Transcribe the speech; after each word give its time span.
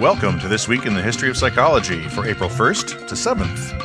Welcome 0.00 0.40
to 0.40 0.48
This 0.48 0.66
Week 0.66 0.86
in 0.86 0.94
the 0.94 1.02
History 1.02 1.28
of 1.28 1.36
Psychology 1.36 2.08
for 2.08 2.26
April 2.26 2.48
1st 2.48 3.06
to 3.06 3.14
7th. 3.14 3.78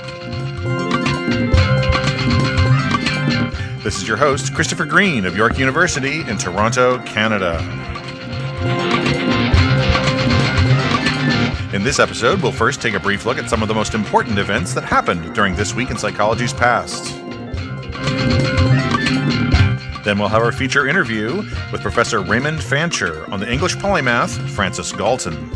This 3.84 3.98
is 3.98 4.08
your 4.08 4.16
host, 4.16 4.54
Christopher 4.54 4.86
Green 4.86 5.26
of 5.26 5.36
York 5.36 5.60
University 5.60 6.22
in 6.22 6.38
Toronto, 6.38 7.00
Canada. 7.00 7.60
In 11.74 11.84
this 11.84 12.00
episode, 12.00 12.42
we'll 12.42 12.54
first 12.54 12.82
take 12.82 12.94
a 12.94 13.00
brief 13.02 13.26
look 13.26 13.38
at 13.38 13.50
some 13.50 13.62
of 13.62 13.68
the 13.68 13.76
most 13.76 13.94
important 13.94 14.40
events 14.40 14.74
that 14.74 14.86
happened 14.86 15.36
during 15.36 15.54
this 15.58 15.76
week 15.76 15.92
in 15.92 15.98
psychology's 15.98 16.54
past. 16.54 17.14
Then 20.06 20.18
we'll 20.18 20.30
have 20.30 20.44
our 20.44 20.54
feature 20.54 20.88
interview 20.88 21.44
with 21.74 21.82
Professor 21.82 22.22
Raymond 22.22 22.64
Fancher 22.64 23.30
on 23.34 23.42
the 23.42 23.52
English 23.52 23.76
polymath 23.76 24.40
Francis 24.52 24.94
Galton. 24.94 25.52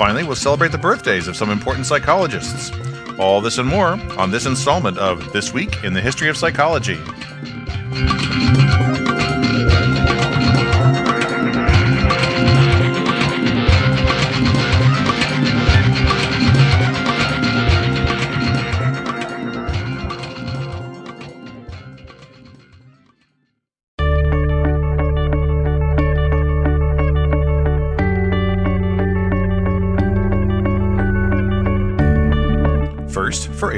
Finally, 0.00 0.24
we'll 0.24 0.34
celebrate 0.34 0.72
the 0.72 0.78
birthdays 0.78 1.28
of 1.28 1.36
some 1.36 1.50
important 1.50 1.84
psychologists. 1.84 2.72
All 3.18 3.42
this 3.42 3.58
and 3.58 3.68
more 3.68 4.00
on 4.16 4.30
this 4.30 4.46
installment 4.46 4.96
of 4.96 5.30
This 5.34 5.52
Week 5.52 5.84
in 5.84 5.92
the 5.92 6.00
History 6.00 6.30
of 6.30 6.38
Psychology. 6.38 6.98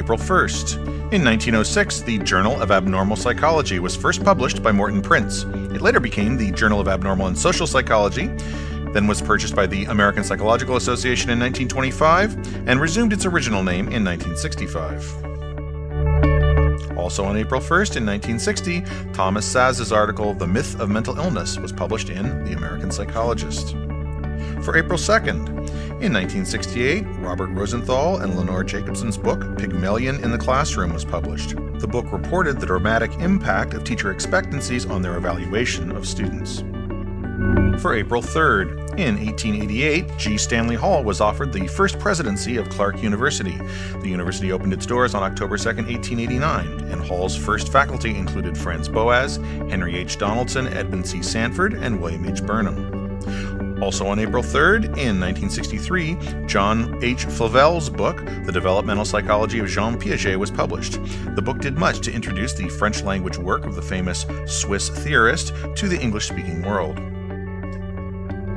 April 0.03 0.19
1st. 0.19 0.79
In 1.13 1.23
1906, 1.23 2.01
the 2.01 2.19
Journal 2.19 2.61
of 2.61 2.73
Abnormal 2.73 3.15
Psychology 3.15 3.79
was 3.79 3.95
first 3.95 4.25
published 4.25 4.61
by 4.61 4.73
Morton 4.73 5.01
Prince. 5.01 5.45
It 5.45 5.81
later 5.81 6.01
became 6.01 6.37
the 6.37 6.51
Journal 6.51 6.81
of 6.81 6.89
Abnormal 6.89 7.29
and 7.29 7.39
Social 7.39 7.69
Psychology, 7.69 8.27
then 8.95 9.07
was 9.07 9.23
purchased 9.23 9.55
by 9.55 9.69
the 9.69 9.85
American 9.85 10.25
Psychological 10.25 10.75
Association 10.75 11.31
in 11.31 11.39
1925, 11.39 12.69
and 12.69 12.81
resumed 12.81 13.13
its 13.13 13.27
original 13.27 13.63
name 13.63 13.87
in 13.87 14.05
1965. 14.05 16.99
Also 16.99 17.25
on 17.25 17.37
April 17.37 17.61
1st, 17.61 17.97
in 17.97 18.05
1960, 18.05 18.81
Thomas 19.13 19.49
Szasz' 19.49 19.95
article 19.95 20.35
The 20.35 20.49
Myth 20.49 20.81
of 20.81 20.91
Mental 20.91 21.17
Illness 21.17 21.61
was 21.61 21.71
published 21.71 22.11
in 22.11 22.43
The 22.43 22.55
American 22.55 22.91
Psychologist. 22.91 23.77
For 24.65 24.77
April 24.77 24.99
2nd, 24.99 25.62
in 26.03 26.13
1968, 26.13 27.05
Robert 27.21 27.51
Rosenthal 27.51 28.23
and 28.23 28.37
Lenore 28.37 28.65
Jacobson's 28.65 29.17
book, 29.17 29.57
Pygmalion 29.57 30.17
in 30.25 30.33
the 30.33 30.39
Classroom, 30.39 30.93
was 30.93 31.05
published. 31.05 31.51
The 31.79 31.87
book 31.87 32.11
reported 32.11 32.59
the 32.59 32.67
dramatic 32.67 33.13
impact 33.21 33.73
of 33.73 33.85
teacher 33.85 34.11
expectancies 34.11 34.85
on 34.85 35.01
their 35.01 35.17
evaluation 35.17 35.93
of 35.93 36.09
students. 36.09 36.65
For 37.81 37.95
April 37.95 38.21
3rd, 38.21 38.99
in 38.99 39.15
1888, 39.25 40.19
G. 40.19 40.37
Stanley 40.37 40.75
Hall 40.75 41.05
was 41.05 41.21
offered 41.21 41.53
the 41.53 41.69
first 41.69 42.01
presidency 42.01 42.57
of 42.57 42.69
Clark 42.69 43.01
University. 43.01 43.57
The 44.01 44.09
university 44.09 44.51
opened 44.51 44.73
its 44.73 44.87
doors 44.87 45.15
on 45.15 45.23
October 45.23 45.57
2, 45.57 45.69
1889, 45.69 46.67
and 46.91 47.01
Hall's 47.01 47.37
first 47.37 47.71
faculty 47.71 48.17
included 48.17 48.59
Franz 48.59 48.89
Boas, 48.89 49.37
Henry 49.71 49.97
H. 49.97 50.19
Donaldson, 50.19 50.67
Edmund 50.67 51.07
C. 51.07 51.23
Sanford, 51.23 51.75
and 51.75 52.03
William 52.03 52.29
H. 52.29 52.43
Burnham. 52.43 53.02
Also 53.83 54.07
on 54.07 54.21
April 54.21 54.45
3rd, 54.45 54.85
in 54.97 55.19
1963, 55.19 56.47
John 56.47 57.03
H. 57.03 57.25
Flavell's 57.25 57.91
book, 57.91 58.25
The 58.45 58.53
Developmental 58.53 59.05
Psychology 59.05 59.59
of 59.59 59.67
Jean 59.67 59.99
Piaget, 59.99 60.37
was 60.37 60.53
published. 60.53 61.01
The 61.35 61.43
book 61.43 61.59
did 61.59 61.77
much 61.77 61.99
to 62.03 62.13
introduce 62.13 62.53
the 62.53 62.69
French 62.69 63.03
language 63.03 63.39
work 63.39 63.67
of 63.67 63.75
the 63.75 63.83
famous 63.83 64.25
Swiss 64.47 64.89
theorist 64.89 65.53
to 65.75 65.89
the 65.89 66.01
English 66.01 66.29
speaking 66.29 66.63
world. 66.63 66.97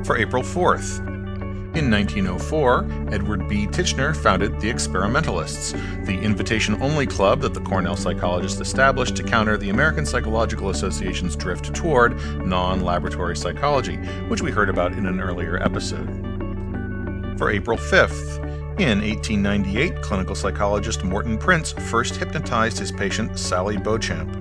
For 0.06 0.16
April 0.16 0.44
4th, 0.44 1.15
in 1.76 1.90
1904, 1.90 3.12
Edward 3.12 3.48
B. 3.48 3.66
Titchener 3.66 4.16
founded 4.16 4.58
the 4.60 4.70
Experimentalists, 4.70 5.72
the 6.04 6.18
invitation 6.18 6.80
only 6.82 7.06
club 7.06 7.42
that 7.42 7.52
the 7.52 7.60
Cornell 7.60 7.96
psychologists 7.96 8.60
established 8.60 9.14
to 9.16 9.22
counter 9.22 9.58
the 9.58 9.68
American 9.68 10.06
Psychological 10.06 10.70
Association's 10.70 11.36
drift 11.36 11.74
toward 11.74 12.16
non 12.44 12.82
laboratory 12.82 13.36
psychology, 13.36 13.96
which 14.28 14.40
we 14.40 14.50
heard 14.50 14.70
about 14.70 14.92
in 14.92 15.06
an 15.06 15.20
earlier 15.20 15.62
episode. 15.62 16.08
For 17.36 17.50
April 17.50 17.76
5th, 17.76 18.38
in 18.80 19.00
1898, 19.00 20.00
clinical 20.02 20.34
psychologist 20.34 21.04
Morton 21.04 21.36
Prince 21.36 21.72
first 21.72 22.16
hypnotized 22.16 22.78
his 22.78 22.90
patient 22.90 23.38
Sally 23.38 23.76
Beauchamp. 23.76 24.34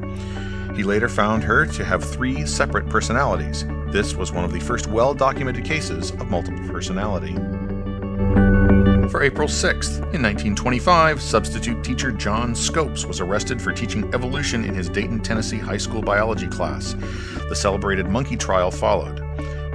He 0.76 0.84
later 0.84 1.10
found 1.10 1.44
her 1.44 1.66
to 1.66 1.84
have 1.84 2.04
three 2.04 2.46
separate 2.46 2.88
personalities. 2.90 3.66
This 3.96 4.14
was 4.14 4.34
one 4.34 4.44
of 4.44 4.52
the 4.52 4.60
first 4.60 4.88
well 4.88 5.14
documented 5.14 5.64
cases 5.64 6.12
of 6.12 6.30
multiple 6.30 6.68
personality. 6.68 7.34
For 9.08 9.24
April 9.24 9.48
6th, 9.48 10.00
in 10.14 10.22
1925, 10.22 11.22
substitute 11.22 11.82
teacher 11.82 12.12
John 12.12 12.54
Scopes 12.54 13.06
was 13.06 13.22
arrested 13.22 13.62
for 13.62 13.72
teaching 13.72 14.14
evolution 14.14 14.66
in 14.66 14.76
his 14.76 14.90
Dayton, 14.90 15.22
Tennessee 15.22 15.60
high 15.60 15.78
school 15.78 16.02
biology 16.02 16.48
class. 16.48 16.94
The 17.48 17.56
celebrated 17.56 18.10
monkey 18.10 18.36
trial 18.36 18.70
followed. 18.70 19.24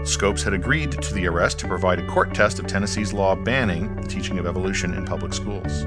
Scopes 0.05 0.43
had 0.43 0.53
agreed 0.53 0.93
to 1.01 1.15
the 1.15 1.27
arrest 1.27 1.59
to 1.61 1.67
provide 1.67 1.99
a 1.99 2.07
court 2.07 2.35
test 2.35 2.59
of 2.59 2.67
Tennessee's 2.67 3.15
law 3.15 3.35
banning 3.35 3.97
the 3.97 4.07
teaching 4.07 4.39
of 4.39 4.47
evolution 4.47 4.93
in 4.93 5.07
public 5.07 5.33
schools. 5.33 5.87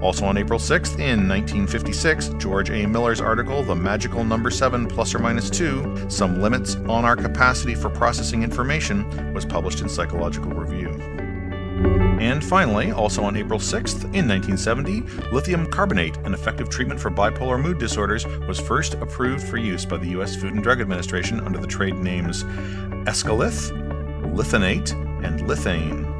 Also 0.00 0.24
on 0.24 0.36
April 0.36 0.58
6th, 0.58 0.98
in 0.98 1.28
1956, 1.28 2.30
George 2.38 2.70
A. 2.70 2.86
Miller's 2.86 3.20
article, 3.20 3.62
The 3.62 3.74
Magical 3.74 4.24
Number 4.24 4.50
7 4.50 4.86
Plus 4.86 5.14
or 5.14 5.18
Minus 5.18 5.50
2 5.50 6.06
Some 6.08 6.40
Limits 6.40 6.76
on 6.76 7.04
Our 7.04 7.16
Capacity 7.16 7.74
for 7.74 7.90
Processing 7.90 8.42
Information, 8.42 9.32
was 9.34 9.44
published 9.44 9.80
in 9.80 9.88
Psychological 9.88 10.52
Review. 10.52 10.88
And 12.20 12.42
finally, 12.42 12.92
also 12.92 13.22
on 13.24 13.36
April 13.36 13.58
6th, 13.58 14.04
in 14.14 14.28
1970, 14.28 15.00
lithium 15.32 15.66
carbonate, 15.70 16.16
an 16.18 16.32
effective 16.32 16.70
treatment 16.70 17.00
for 17.00 17.10
bipolar 17.10 17.60
mood 17.60 17.78
disorders, 17.78 18.26
was 18.46 18.58
first 18.58 18.94
approved 18.94 19.46
for 19.46 19.56
use 19.56 19.84
by 19.84 19.96
the 19.96 20.08
U.S. 20.10 20.36
Food 20.36 20.54
and 20.54 20.62
Drug 20.62 20.80
Administration 20.80 21.40
under 21.40 21.58
the 21.58 21.66
trade 21.66 21.96
names 21.96 22.44
Eskalith, 23.04 23.70
Lithonate, 24.34 24.92
and 25.24 25.40
Lithane. 25.40 26.13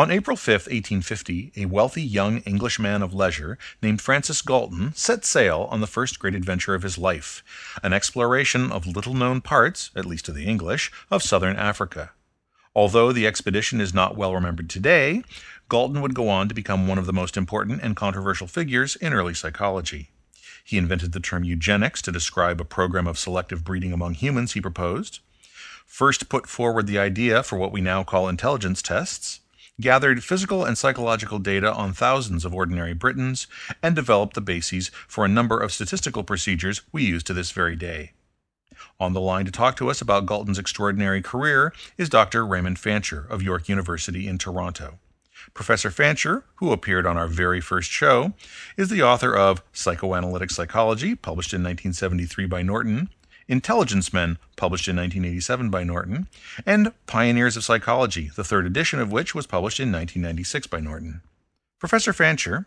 On 0.00 0.10
April 0.10 0.34
5, 0.34 0.48
1850, 0.48 1.52
a 1.58 1.66
wealthy 1.66 2.00
young 2.00 2.38
Englishman 2.38 3.02
of 3.02 3.12
leisure 3.12 3.58
named 3.82 4.00
Francis 4.00 4.40
Galton 4.40 4.94
set 4.94 5.26
sail 5.26 5.68
on 5.70 5.82
the 5.82 5.86
first 5.86 6.18
great 6.18 6.34
adventure 6.34 6.74
of 6.74 6.84
his 6.84 6.96
life, 6.96 7.44
an 7.82 7.92
exploration 7.92 8.72
of 8.72 8.86
little 8.86 9.12
known 9.12 9.42
parts, 9.42 9.90
at 9.94 10.06
least 10.06 10.24
to 10.24 10.32
the 10.32 10.46
English, 10.46 10.90
of 11.10 11.22
southern 11.22 11.54
Africa. 11.54 12.12
Although 12.74 13.12
the 13.12 13.26
expedition 13.26 13.78
is 13.78 13.92
not 13.92 14.16
well 14.16 14.32
remembered 14.32 14.70
today, 14.70 15.22
Galton 15.68 16.00
would 16.00 16.14
go 16.14 16.30
on 16.30 16.48
to 16.48 16.54
become 16.54 16.88
one 16.88 16.96
of 16.96 17.04
the 17.04 17.12
most 17.12 17.36
important 17.36 17.82
and 17.82 17.94
controversial 17.94 18.46
figures 18.46 18.96
in 18.96 19.12
early 19.12 19.34
psychology. 19.34 20.08
He 20.64 20.78
invented 20.78 21.12
the 21.12 21.20
term 21.20 21.44
eugenics 21.44 22.00
to 22.00 22.10
describe 22.10 22.58
a 22.58 22.64
program 22.64 23.06
of 23.06 23.18
selective 23.18 23.64
breeding 23.64 23.92
among 23.92 24.14
humans 24.14 24.52
he 24.52 24.62
proposed, 24.62 25.18
first 25.84 26.30
put 26.30 26.46
forward 26.46 26.86
the 26.86 26.98
idea 26.98 27.42
for 27.42 27.58
what 27.58 27.70
we 27.70 27.82
now 27.82 28.02
call 28.02 28.30
intelligence 28.30 28.80
tests, 28.80 29.39
gathered 29.80 30.22
physical 30.22 30.64
and 30.64 30.76
psychological 30.76 31.38
data 31.38 31.72
on 31.72 31.92
thousands 31.92 32.44
of 32.44 32.54
ordinary 32.54 32.94
Britons, 32.94 33.46
and 33.82 33.96
developed 33.96 34.34
the 34.34 34.40
bases 34.40 34.90
for 35.08 35.24
a 35.24 35.28
number 35.28 35.58
of 35.58 35.72
statistical 35.72 36.22
procedures 36.22 36.82
we 36.92 37.04
use 37.04 37.22
to 37.24 37.34
this 37.34 37.50
very 37.50 37.76
day. 37.76 38.12
On 38.98 39.12
the 39.12 39.20
line 39.20 39.44
to 39.46 39.50
talk 39.50 39.76
to 39.76 39.90
us 39.90 40.00
about 40.00 40.26
Galton's 40.26 40.58
extraordinary 40.58 41.22
career 41.22 41.72
is 41.98 42.08
Dr. 42.08 42.46
Raymond 42.46 42.78
Fancher 42.78 43.26
of 43.28 43.42
York 43.42 43.68
University 43.68 44.28
in 44.28 44.38
Toronto. 44.38 44.98
Professor 45.54 45.90
Fancher, 45.90 46.44
who 46.56 46.72
appeared 46.72 47.06
on 47.06 47.16
our 47.16 47.26
very 47.26 47.60
first 47.60 47.90
show, 47.90 48.34
is 48.76 48.88
the 48.88 49.02
author 49.02 49.34
of 49.34 49.62
Psychoanalytic 49.72 50.50
Psychology, 50.50 51.14
published 51.14 51.54
in 51.54 51.62
1973 51.62 52.46
by 52.46 52.62
Norton, 52.62 53.08
Intelligence 53.50 54.12
Men, 54.12 54.38
published 54.54 54.86
in 54.86 54.94
1987 54.94 55.70
by 55.70 55.82
Norton, 55.82 56.28
and 56.64 56.92
Pioneers 57.08 57.56
of 57.56 57.64
Psychology, 57.64 58.30
the 58.36 58.44
third 58.44 58.64
edition 58.64 59.00
of 59.00 59.10
which 59.10 59.34
was 59.34 59.48
published 59.48 59.80
in 59.80 59.90
1996 59.90 60.68
by 60.68 60.78
Norton. 60.78 61.20
Professor 61.80 62.12
Fancher, 62.12 62.66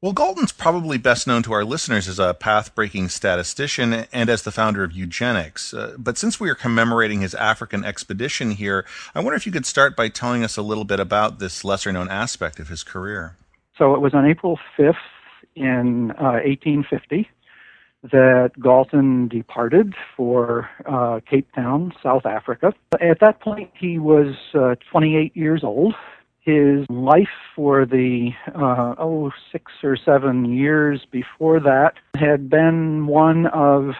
Well, 0.00 0.12
Galton's 0.12 0.52
probably 0.52 0.98
best 0.98 1.26
known 1.26 1.42
to 1.42 1.52
our 1.52 1.64
listeners 1.64 2.06
as 2.06 2.20
a 2.20 2.32
path 2.32 2.76
breaking 2.76 3.08
statistician 3.08 4.06
and 4.12 4.30
as 4.30 4.42
the 4.42 4.52
founder 4.52 4.84
of 4.84 4.92
eugenics. 4.92 5.74
Uh, 5.74 5.96
but 5.98 6.16
since 6.16 6.38
we 6.38 6.48
are 6.48 6.54
commemorating 6.54 7.22
his 7.22 7.34
African 7.34 7.84
expedition 7.84 8.52
here, 8.52 8.86
I 9.16 9.20
wonder 9.20 9.34
if 9.34 9.46
you 9.46 9.52
could 9.52 9.66
start 9.66 9.96
by 9.96 10.08
telling 10.08 10.44
us 10.44 10.56
a 10.56 10.62
little 10.62 10.84
bit 10.84 11.00
about 11.00 11.40
this 11.40 11.64
lesser 11.64 11.90
known 11.90 12.08
aspect 12.08 12.60
of 12.60 12.68
his 12.68 12.84
career. 12.84 13.36
So 13.76 13.94
it 13.96 14.00
was 14.00 14.14
on 14.14 14.24
April 14.26 14.60
5th 14.78 14.94
in 15.56 16.12
uh, 16.12 16.38
1850 16.44 17.28
that 18.02 18.52
Galton 18.62 19.28
departed 19.28 19.94
for 20.16 20.68
uh, 20.86 21.20
Cape 21.28 21.48
Town, 21.54 21.92
South 22.02 22.24
Africa. 22.24 22.72
At 23.00 23.20
that 23.20 23.40
point, 23.40 23.70
he 23.78 23.98
was 23.98 24.34
uh, 24.54 24.76
28 24.90 25.36
years 25.36 25.62
old 25.62 25.94
his 26.40 26.86
life 26.88 27.28
for 27.54 27.84
the 27.84 28.30
uh, 28.54 28.94
oh 28.98 29.30
six 29.52 29.72
or 29.82 29.96
seven 29.96 30.46
years 30.46 31.06
before 31.10 31.60
that 31.60 31.92
had 32.18 32.48
been 32.48 33.06
one 33.06 33.46
of 33.48 33.90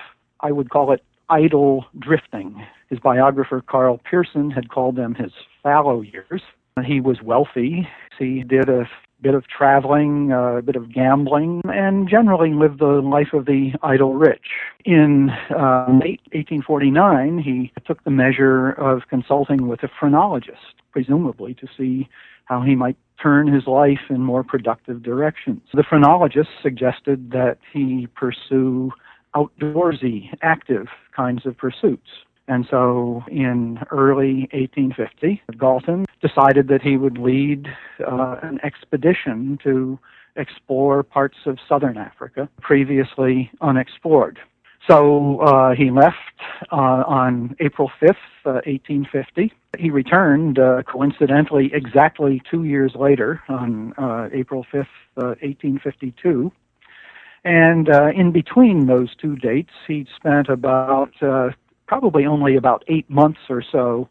I 0.41 0.53
would 0.53 0.71
call 0.71 0.93
it 0.93 1.03
idle 1.29 1.85
drifting. 1.99 2.65
His 2.89 2.99
biographer 2.99 3.63
Karl 3.67 4.01
Pearson 4.11 4.51
had 4.51 4.71
called 4.71 4.97
them 4.97 5.15
his 5.15 5.33
fallow 5.63 6.01
years. 6.01 6.43
He 6.85 7.01
was 7.01 7.19
wealthy. 7.23 7.87
He 8.19 8.43
did 8.43 8.69
a 8.69 8.89
bit 9.23 9.35
of 9.35 9.47
traveling, 9.49 10.33
uh, 10.33 10.57
a 10.57 10.63
bit 10.63 10.77
of 10.77 10.93
gambling, 10.93 11.63
and 11.65 12.09
generally 12.09 12.53
lived 12.53 12.79
the 12.79 13.01
life 13.03 13.33
of 13.33 13.47
the 13.47 13.73
idle 13.83 14.15
rich. 14.15 14.49
In 14.85 15.31
uh, 15.51 15.87
late 15.89 16.21
1849, 16.33 17.39
he 17.39 17.73
took 17.87 18.03
the 18.05 18.11
measure 18.11 18.71
of 18.71 19.03
consulting 19.09 19.69
with 19.69 19.83
a 19.83 19.89
phrenologist, 19.99 20.75
presumably 20.93 21.55
to 21.55 21.67
see 21.77 22.09
how 22.47 22.63
he 22.63 22.75
might 22.75 22.97
turn 23.23 23.53
his 23.53 23.67
life 23.67 24.01
in 24.09 24.23
more 24.23 24.43
productive 24.43 25.03
directions. 25.03 25.61
The 25.75 25.85
phrenologist 25.89 26.49
suggested 26.63 27.31
that 27.31 27.59
he 27.73 28.09
pursue 28.17 28.93
outdoorsy, 29.35 30.31
active 30.43 30.89
kinds 31.15 31.47
of 31.47 31.57
pursuits. 31.57 32.09
And 32.51 32.67
so 32.69 33.23
in 33.29 33.79
early 33.93 34.49
1850, 34.53 35.41
Galton 35.57 36.05
decided 36.21 36.67
that 36.67 36.83
he 36.83 36.97
would 36.97 37.17
lead 37.17 37.69
uh, 38.05 38.39
an 38.43 38.59
expedition 38.65 39.57
to 39.63 40.01
explore 40.35 41.05
parts 41.05 41.37
of 41.47 41.59
southern 41.69 41.97
Africa 41.97 42.49
previously 42.61 43.53
unexplored. 43.61 44.41
So 44.89 45.39
uh, 45.43 45.77
he 45.77 45.93
left 45.93 46.17
uh, 46.73 47.05
on 47.07 47.55
April 47.61 47.89
5th, 48.03 48.17
uh, 48.45 48.67
1850. 48.67 49.53
He 49.79 49.91
returned, 49.91 50.59
uh, 50.59 50.83
coincidentally, 50.83 51.71
exactly 51.73 52.43
two 52.51 52.65
years 52.65 52.97
later, 52.97 53.41
on 53.49 53.95
uh, 53.97 54.29
April 54.33 54.67
5th, 54.73 54.87
1852. 55.15 56.51
Uh, 56.53 57.49
and 57.49 57.89
in 58.17 58.33
between 58.33 58.87
those 58.87 59.15
two 59.15 59.37
dates, 59.37 59.71
he'd 59.87 60.09
spent 60.17 60.49
about 60.49 61.13
probably 61.91 62.25
only 62.25 62.55
about 62.55 62.85
eight 62.87 63.11
months 63.11 63.41
or 63.49 63.61
so 63.61 64.09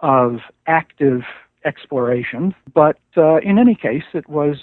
of 0.00 0.38
active 0.66 1.20
exploration. 1.64 2.52
But 2.74 2.98
in 3.16 3.56
any 3.56 3.76
case, 3.76 4.02
it 4.14 4.28
was 4.28 4.56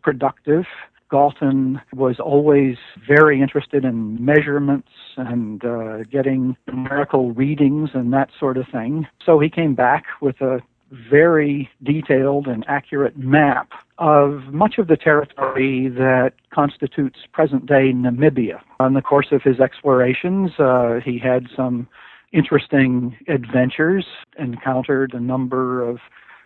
productive 0.00 0.66
Galton 1.10 1.80
was 1.92 2.20
always 2.20 2.76
very 3.06 3.42
interested 3.42 3.84
in 3.84 4.24
measurements 4.24 4.88
and 5.16 5.64
uh, 5.64 6.04
getting 6.04 6.56
numerical 6.68 7.32
readings 7.32 7.90
and 7.94 8.12
that 8.12 8.30
sort 8.38 8.56
of 8.56 8.66
thing. 8.70 9.08
So 9.26 9.40
he 9.40 9.50
came 9.50 9.74
back 9.74 10.04
with 10.20 10.40
a 10.40 10.60
very 10.90 11.70
detailed 11.82 12.46
and 12.46 12.64
accurate 12.68 13.16
map 13.16 13.70
of 13.98 14.52
much 14.52 14.78
of 14.78 14.88
the 14.88 14.96
territory 14.96 15.88
that 15.88 16.32
constitutes 16.52 17.20
present 17.32 17.66
day 17.66 17.92
Namibia. 17.92 18.60
In 18.80 18.94
the 18.94 19.02
course 19.02 19.28
of 19.30 19.42
his 19.42 19.60
explorations, 19.60 20.52
uh, 20.58 21.00
he 21.04 21.18
had 21.18 21.46
some 21.54 21.88
interesting 22.32 23.16
adventures, 23.28 24.06
encountered 24.38 25.12
a 25.14 25.20
number 25.20 25.86
of 25.86 25.98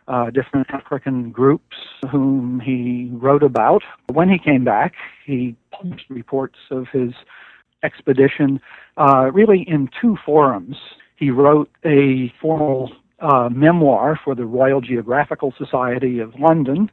uh, 0.08 0.30
different 0.30 0.68
African 0.70 1.30
groups 1.30 1.76
whom 2.10 2.60
he 2.60 3.08
wrote 3.12 3.42
about. 3.42 3.82
When 4.12 4.28
he 4.28 4.38
came 4.38 4.64
back, 4.64 4.94
he 5.24 5.56
published 5.70 6.06
reports 6.10 6.58
of 6.70 6.88
his 6.92 7.12
expedition 7.82 8.60
uh, 8.96 9.30
really 9.32 9.64
in 9.68 9.88
two 10.00 10.16
forums. 10.24 10.76
He 11.16 11.30
wrote 11.30 11.70
a 11.84 12.32
formal 12.40 12.90
memoir 13.50 14.18
for 14.22 14.34
the 14.34 14.44
Royal 14.44 14.80
Geographical 14.80 15.52
Society 15.56 16.18
of 16.20 16.34
London 16.38 16.90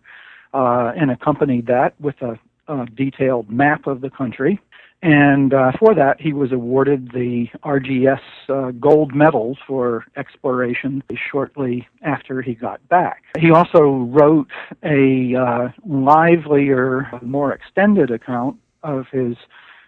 uh, 0.54 0.92
and 0.96 1.12
accompanied 1.12 1.68
that 1.68 1.94
with 2.00 2.16
a, 2.22 2.40
a 2.68 2.86
detailed 2.86 3.50
map 3.50 3.88
of 3.88 4.02
the 4.02 4.10
country. 4.10 4.60
And 5.04 5.52
uh, 5.54 5.72
for 5.80 5.96
that, 5.96 6.22
he 6.22 6.32
was 6.32 6.52
awarded 6.52 7.12
the 7.12 7.48
RGS 7.64 8.20
uh, 8.50 8.72
gold 8.72 9.16
medal 9.16 9.58
for 9.66 10.06
exploration 10.16 11.02
shortly 11.32 11.88
after 12.04 12.42
he 12.44 12.54
got 12.54 12.88
back. 12.88 13.24
He 13.40 13.50
also 13.50 14.08
wrote 14.12 14.48
a 14.84 15.36
uh, 15.36 15.70
livelier, 15.88 17.10
more 17.24 17.52
extended 17.52 18.12
account 18.12 18.58
of 18.84 19.08
his 19.12 19.38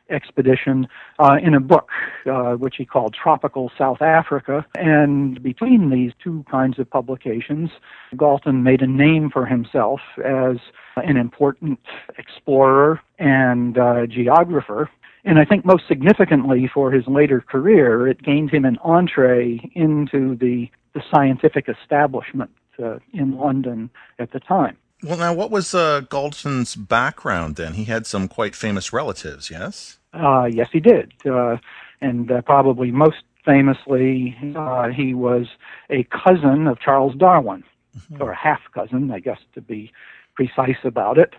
expedition 0.09 0.87
uh, 1.19 1.37
in 1.41 1.53
a 1.53 1.59
book 1.59 1.89
uh, 2.25 2.53
which 2.53 2.75
he 2.77 2.85
called 2.85 3.13
Tropical 3.13 3.71
South 3.77 4.01
Africa. 4.01 4.65
And 4.75 5.41
between 5.41 5.89
these 5.89 6.11
two 6.23 6.45
kinds 6.49 6.79
of 6.79 6.89
publications, 6.89 7.69
Galton 8.17 8.63
made 8.63 8.81
a 8.81 8.87
name 8.87 9.29
for 9.29 9.45
himself 9.45 9.99
as 10.23 10.57
an 10.97 11.17
important 11.17 11.79
explorer 12.17 13.01
and 13.19 13.77
uh, 13.77 14.05
geographer. 14.07 14.89
And 15.25 15.39
I 15.39 15.45
think 15.45 15.65
most 15.65 15.87
significantly 15.87 16.69
for 16.73 16.91
his 16.91 17.07
later 17.07 17.39
career, 17.39 18.07
it 18.07 18.21
gained 18.21 18.51
him 18.51 18.65
an 18.65 18.77
entree 18.83 19.71
into 19.73 20.35
the, 20.35 20.69
the 20.93 21.01
scientific 21.13 21.69
establishment 21.69 22.51
uh, 22.81 22.99
in 23.13 23.37
London 23.37 23.89
at 24.19 24.31
the 24.31 24.39
time. 24.39 24.77
Well, 25.03 25.17
now, 25.17 25.33
what 25.33 25.51
was 25.51 25.75
uh, 25.75 26.01
Galton's 26.09 26.75
background 26.75 27.57
then? 27.57 27.73
He 27.73 27.85
had 27.85 28.07
some 28.07 28.29
quite 28.29 28.55
famous 28.55 28.93
relatives, 28.93 29.51
yes? 29.51 29.99
Uh, 30.13 30.45
yes, 30.45 30.69
he 30.71 30.79
did. 30.79 31.13
Uh, 31.25 31.57
and 31.99 32.31
uh, 32.31 32.41
probably 32.41 32.89
most 32.91 33.23
famously, 33.43 34.37
uh, 34.55 34.89
he 34.89 35.13
was 35.13 35.47
a 35.89 36.05
cousin 36.05 36.67
of 36.67 36.79
Charles 36.79 37.15
Darwin, 37.15 37.63
mm-hmm. 37.97 38.21
or 38.21 38.31
a 38.31 38.35
half 38.35 38.61
cousin, 38.73 39.11
I 39.11 39.19
guess, 39.19 39.39
to 39.55 39.61
be 39.61 39.91
precise 40.35 40.77
about 40.85 41.17
it. 41.17 41.33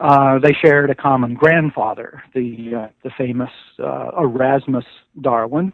Uh, 0.00 0.38
they 0.38 0.52
shared 0.52 0.90
a 0.90 0.94
common 0.94 1.34
grandfather, 1.34 2.22
the 2.32 2.72
uh, 2.74 2.88
the 3.02 3.10
famous 3.18 3.50
uh, 3.82 4.10
Erasmus 4.16 4.84
Darwin, 5.20 5.72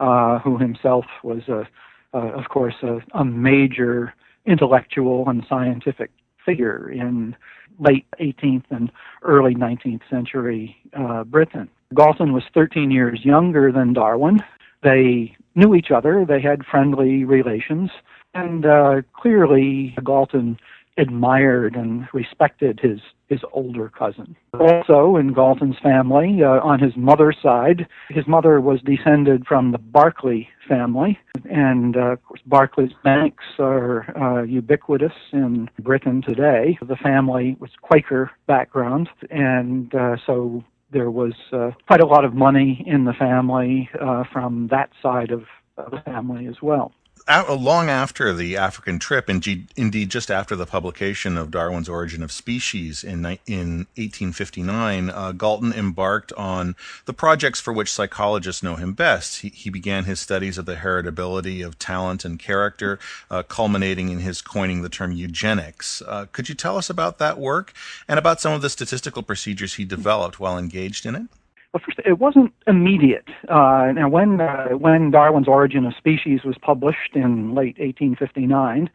uh, 0.00 0.38
who 0.38 0.56
himself 0.56 1.04
was 1.22 1.42
a, 1.48 1.68
of 2.14 2.48
course, 2.48 2.76
a, 2.82 3.00
a, 3.12 3.26
major 3.26 4.14
intellectual 4.46 5.28
and 5.28 5.44
scientific 5.46 6.10
figure 6.48 6.90
in 6.90 7.36
late 7.78 8.06
18th 8.20 8.64
and 8.70 8.90
early 9.22 9.54
19th 9.54 10.00
century 10.08 10.76
uh, 10.98 11.24
Britain. 11.24 11.68
Galton 11.94 12.32
was 12.32 12.42
13 12.54 12.90
years 12.90 13.20
younger 13.22 13.70
than 13.70 13.92
Darwin. 13.92 14.42
They 14.82 15.36
knew 15.54 15.74
each 15.74 15.90
other. 15.90 16.24
They 16.26 16.40
had 16.40 16.64
friendly 16.64 17.24
relations, 17.24 17.90
and 18.34 18.64
uh, 18.64 19.02
clearly 19.12 19.94
Galton 20.04 20.58
admired 20.98 21.76
and 21.76 22.08
respected 22.12 22.80
his 22.80 23.00
his 23.28 23.40
older 23.52 23.90
cousin. 23.90 24.34
Also, 24.58 25.16
in 25.16 25.34
Galton's 25.34 25.78
family, 25.82 26.42
uh, 26.42 26.60
on 26.60 26.80
his 26.80 26.96
mother's 26.96 27.36
side, 27.42 27.86
his 28.08 28.26
mother 28.26 28.58
was 28.58 28.80
descended 28.80 29.46
from 29.46 29.72
the 29.72 29.78
Barclay 29.78 30.48
family, 30.66 31.18
and 31.50 31.96
uh, 31.96 32.12
of 32.12 32.24
course, 32.24 32.40
Barclay's 32.46 32.94
banks 33.04 33.44
are 33.58 34.16
uh, 34.16 34.42
ubiquitous 34.44 35.12
in 35.32 35.68
Britain 35.78 36.22
today. 36.22 36.78
The 36.80 36.96
family 36.96 37.56
was 37.60 37.70
Quaker 37.82 38.30
background, 38.46 39.10
and 39.30 39.94
uh, 39.94 40.16
so 40.26 40.64
there 40.90 41.10
was 41.10 41.34
uh, 41.52 41.72
quite 41.86 42.00
a 42.00 42.06
lot 42.06 42.24
of 42.24 42.32
money 42.32 42.82
in 42.86 43.04
the 43.04 43.12
family 43.12 43.90
uh, 44.00 44.24
from 44.32 44.68
that 44.70 44.88
side 45.02 45.30
of 45.30 45.44
the 45.76 46.00
family 46.04 46.46
as 46.46 46.56
well 46.60 46.92
long 47.28 47.90
after 47.90 48.32
the 48.32 48.56
African 48.56 48.98
trip, 48.98 49.28
indeed, 49.28 49.68
indeed, 49.76 50.10
just 50.10 50.30
after 50.30 50.56
the 50.56 50.66
publication 50.66 51.36
of 51.36 51.50
Darwin's 51.50 51.88
Origin 51.88 52.22
of 52.22 52.32
Species 52.32 53.04
in 53.04 53.18
in 53.46 53.86
1859, 53.96 55.10
uh, 55.10 55.32
Galton 55.32 55.72
embarked 55.72 56.32
on 56.32 56.74
the 57.04 57.12
projects 57.12 57.60
for 57.60 57.72
which 57.72 57.92
psychologists 57.92 58.62
know 58.62 58.76
him 58.76 58.94
best. 58.94 59.42
He, 59.42 59.50
he 59.50 59.70
began 59.70 60.04
his 60.04 60.20
studies 60.20 60.58
of 60.58 60.64
the 60.64 60.76
heritability 60.76 61.64
of 61.64 61.78
talent 61.78 62.24
and 62.24 62.38
character, 62.38 62.98
uh, 63.30 63.42
culminating 63.42 64.08
in 64.08 64.20
his 64.20 64.40
coining 64.40 64.82
the 64.82 64.88
term 64.88 65.12
eugenics. 65.12 66.02
Uh, 66.06 66.26
could 66.32 66.48
you 66.48 66.54
tell 66.54 66.78
us 66.78 66.88
about 66.88 67.18
that 67.18 67.38
work 67.38 67.72
and 68.08 68.18
about 68.18 68.40
some 68.40 68.52
of 68.52 68.62
the 68.62 68.70
statistical 68.70 69.22
procedures 69.22 69.74
he 69.74 69.84
developed 69.84 70.40
while 70.40 70.58
engaged 70.58 71.04
in 71.04 71.14
it? 71.14 71.26
Well, 71.72 71.82
first, 71.84 71.98
it 72.06 72.18
wasn't 72.18 72.52
immediate. 72.66 73.28
Uh, 73.48 73.92
now, 73.94 74.08
when 74.08 74.40
uh, 74.40 74.68
when 74.70 75.10
Darwin's 75.10 75.48
Origin 75.48 75.84
of 75.84 75.94
Species 75.96 76.40
was 76.44 76.56
published 76.60 77.14
in 77.14 77.54
late 77.54 77.78
1859, 77.78 78.88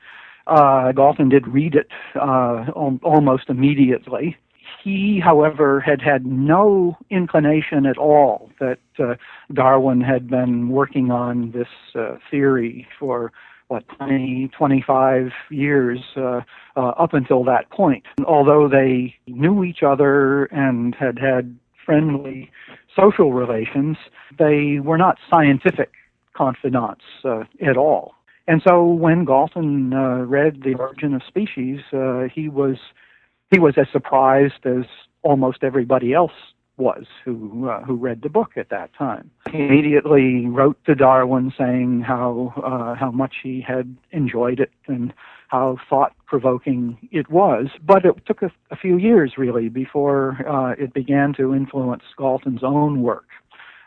uh, 0.47 0.91
Galton 0.91 1.29
did 1.29 1.47
read 1.47 1.75
it 1.75 1.87
uh, 2.15 2.65
al- 2.75 2.99
almost 3.03 3.49
immediately. 3.49 4.37
he, 4.83 5.19
however, 5.19 5.79
had 5.79 6.01
had 6.01 6.25
no 6.25 6.97
inclination 7.09 7.85
at 7.85 7.97
all 7.97 8.49
that 8.59 8.79
uh, 8.99 9.15
Darwin 9.53 10.01
had 10.01 10.29
been 10.29 10.69
working 10.69 11.11
on 11.11 11.51
this 11.51 11.67
uh, 11.95 12.17
theory 12.29 12.87
for 12.99 13.31
what 13.69 13.87
20, 13.97 14.49
25 14.57 15.31
years 15.49 15.99
uh, 16.17 16.41
uh, 16.75 16.89
up 16.89 17.13
until 17.13 17.43
that 17.45 17.69
point. 17.69 18.03
Although 18.25 18.67
they 18.67 19.15
knew 19.27 19.63
each 19.63 19.83
other 19.83 20.45
and 20.45 20.93
had 20.95 21.17
had 21.17 21.55
friendly 21.85 22.51
social 22.95 23.33
relations, 23.33 23.97
they 24.37 24.79
were 24.79 24.97
not 24.97 25.17
scientific 25.29 25.91
confidants 26.33 27.03
uh, 27.23 27.43
at 27.65 27.77
all. 27.77 28.13
And 28.47 28.61
so 28.67 28.85
when 28.85 29.25
Galton 29.25 29.93
uh, 29.93 30.25
read 30.25 30.63
The 30.63 30.75
Origin 30.75 31.13
of 31.13 31.21
Species, 31.27 31.79
uh, 31.93 32.23
he 32.33 32.49
was 32.49 32.77
he 33.51 33.59
was 33.59 33.75
as 33.77 33.87
surprised 33.91 34.65
as 34.65 34.85
almost 35.21 35.59
everybody 35.63 36.13
else 36.13 36.31
was 36.77 37.05
who 37.23 37.69
uh, 37.69 37.83
who 37.83 37.95
read 37.95 38.21
the 38.21 38.29
book 38.29 38.51
at 38.57 38.69
that 38.69 38.93
time. 38.97 39.29
He 39.51 39.59
immediately 39.59 40.47
wrote 40.47 40.77
to 40.85 40.95
Darwin 40.95 41.53
saying 41.57 42.01
how 42.01 42.53
uh, 42.57 42.95
how 42.95 43.11
much 43.11 43.35
he 43.43 43.61
had 43.61 43.95
enjoyed 44.11 44.59
it 44.59 44.71
and 44.87 45.13
how 45.49 45.77
thought 45.87 46.13
provoking 46.25 46.97
it 47.11 47.29
was. 47.29 47.67
But 47.85 48.05
it 48.05 48.25
took 48.25 48.41
a, 48.41 48.51
a 48.71 48.75
few 48.75 48.97
years 48.97 49.33
really 49.37 49.69
before 49.69 50.47
uh, 50.47 50.71
it 50.71 50.93
began 50.93 51.33
to 51.35 51.53
influence 51.53 52.03
Galton's 52.17 52.63
own 52.63 53.03
work. 53.03 53.27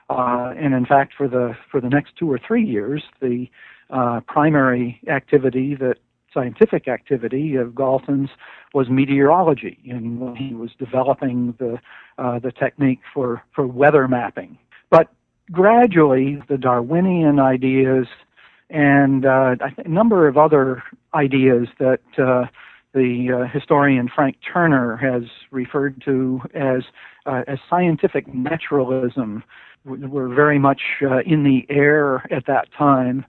Uh, 0.08 0.54
and 0.56 0.72
in 0.72 0.86
fact, 0.86 1.14
for 1.16 1.26
the 1.26 1.56
for 1.70 1.80
the 1.80 1.88
next 1.88 2.16
two 2.16 2.30
or 2.30 2.38
three 2.38 2.64
years, 2.64 3.02
the 3.20 3.48
uh, 3.90 4.20
primary 4.28 5.00
activity 5.08 5.74
that 5.74 5.96
scientific 6.36 6.86
activity 6.86 7.54
of 7.56 7.74
Galton's 7.74 8.30
was 8.74 8.88
meteorology, 8.90 9.78
and 9.88 10.20
when 10.20 10.36
he 10.36 10.54
was 10.54 10.70
developing 10.78 11.54
the 11.58 11.78
uh, 12.18 12.38
the 12.38 12.52
technique 12.52 13.00
for 13.12 13.42
for 13.54 13.66
weather 13.66 14.06
mapping. 14.06 14.58
But 14.90 15.08
gradually, 15.50 16.42
the 16.48 16.58
Darwinian 16.58 17.40
ideas 17.40 18.06
and 18.68 19.24
uh, 19.24 19.56
a 19.78 19.88
number 19.88 20.28
of 20.28 20.36
other 20.36 20.82
ideas 21.14 21.68
that 21.78 22.00
uh, 22.18 22.46
the 22.92 23.30
uh, 23.32 23.52
historian 23.52 24.08
Frank 24.14 24.36
Turner 24.52 24.96
has 24.96 25.22
referred 25.50 26.02
to 26.04 26.40
as 26.54 26.82
uh, 27.24 27.42
as 27.46 27.58
scientific 27.70 28.32
naturalism 28.34 29.42
were 29.84 30.28
very 30.28 30.58
much 30.58 30.80
uh, 31.02 31.20
in 31.20 31.44
the 31.44 31.64
air 31.68 32.26
at 32.32 32.46
that 32.46 32.66
time 32.76 33.24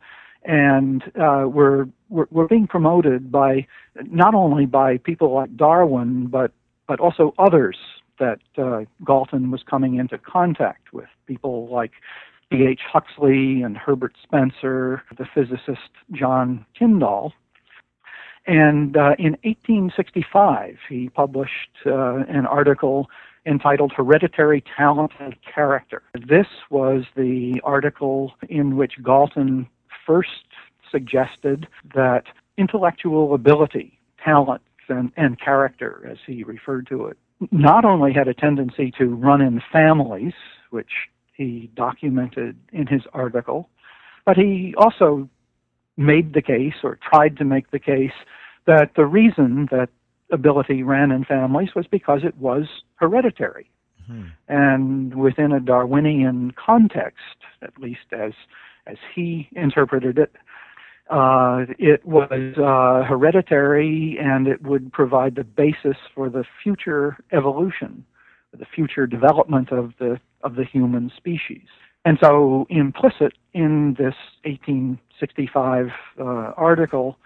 and 0.48 1.04
uh, 1.22 1.46
were, 1.48 1.88
were, 2.10 2.28
were 2.32 2.48
being 2.48 2.68
promoted 2.68 3.32
by 3.32 3.68
not 4.06 4.34
only 4.36 4.66
by 4.66 4.98
people 4.98 5.34
like 5.34 5.56
Darwin, 5.56 6.28
but 6.28 6.52
but 6.88 7.00
also 7.00 7.34
others 7.38 7.78
that 8.20 8.40
uh, 8.58 8.82
Galton 9.06 9.52
was 9.52 9.62
coming 9.70 9.96
into 9.96 10.18
contact 10.18 10.94
with, 10.94 11.10
people 11.28 11.68
like 11.68 11.92
T.H. 12.52 12.80
Huxley 12.92 13.62
and 13.62 13.78
Herbert 13.78 14.14
Spencer, 14.24 15.04
the 15.18 15.26
physicist 15.36 15.92
John 16.12 16.66
Tyndall. 16.78 17.34
And 18.46 18.96
uh, 18.96 19.16
in 19.20 19.36
1865, 19.44 20.78
he 20.88 21.10
published 21.10 21.52
uh, 21.86 22.24
an 22.30 22.46
article 22.46 23.10
entitled 23.46 23.92
Hereditary 23.96 24.64
Talent 24.78 25.12
and 25.20 25.36
Character. 25.54 26.02
This 26.14 26.48
was 26.70 27.04
the 27.16 27.60
article 27.64 28.34
in 28.50 28.78
which 28.78 28.94
Galton 29.04 29.68
first 30.06 30.47
suggested 30.91 31.67
that 31.96 32.24
intellectual 32.58 33.34
ability, 33.34 34.00
talent, 34.24 34.62
and, 34.89 35.12
and 35.17 35.39
character, 35.39 36.08
as 36.10 36.17
he 36.25 36.44
referred 36.44 36.88
to 36.88 37.06
it, 37.08 37.17
not 37.51 37.86
only 37.86 38.13
had 38.13 38.27
a 38.27 38.34
tendency 38.34 38.91
to 38.98 39.06
run 39.15 39.41
in 39.41 39.62
families, 39.72 40.34
which 40.70 41.10
he 41.34 41.70
documented 41.75 42.58
in 42.72 42.88
his 42.88 43.01
article, 43.13 43.70
but 44.25 44.38
he 44.38 44.74
also 44.77 45.29
made 45.98 46.34
the 46.34 46.41
case 46.41 46.75
or 46.84 46.98
tried 47.12 47.38
to 47.38 47.46
make 47.46 47.72
the 47.72 47.79
case 47.79 48.12
that 48.65 48.91
the 48.96 49.06
reason 49.06 49.67
that 49.72 49.89
ability 50.32 50.84
ran 50.84 51.12
in 51.12 51.24
families 51.24 51.70
was 51.75 51.88
because 51.88 52.22
it 52.24 52.38
was 52.38 52.65
hereditary. 52.96 53.70
Mm-hmm. 54.10 54.27
And 54.48 55.15
within 55.15 55.51
a 55.51 55.60
Darwinian 55.60 56.51
context, 56.51 57.38
at 57.62 57.77
least 57.79 58.12
as 58.12 58.34
as 58.86 58.98
he 59.13 59.50
interpreted 59.51 60.17
it, 60.17 60.34
uh, 61.10 61.66
it 61.80 62.06
was 62.06 62.30
uh, 62.32 63.08
hereditary 63.08 64.18
and 64.20 64.48
it 64.48 64.62
would 64.64 64.92
provide 64.92 65.36
the 65.36 65.44
basis 65.44 65.98
for 66.14 66.30
the 66.30 66.44
future 66.62 67.18
evolution, 67.32 68.06
the 68.58 68.66
future 68.66 69.08
development 69.08 69.72
of 69.72 69.94
the 70.00 70.20
of 70.44 70.56
the 70.56 70.64
human 70.64 71.12
species. 71.16 71.68
And 72.06 72.18
so, 72.22 72.66
implicit 72.70 73.34
in 73.54 73.96
this 73.98 74.16
1865 74.44 75.88
uh, 76.20 76.24
article 76.56 77.18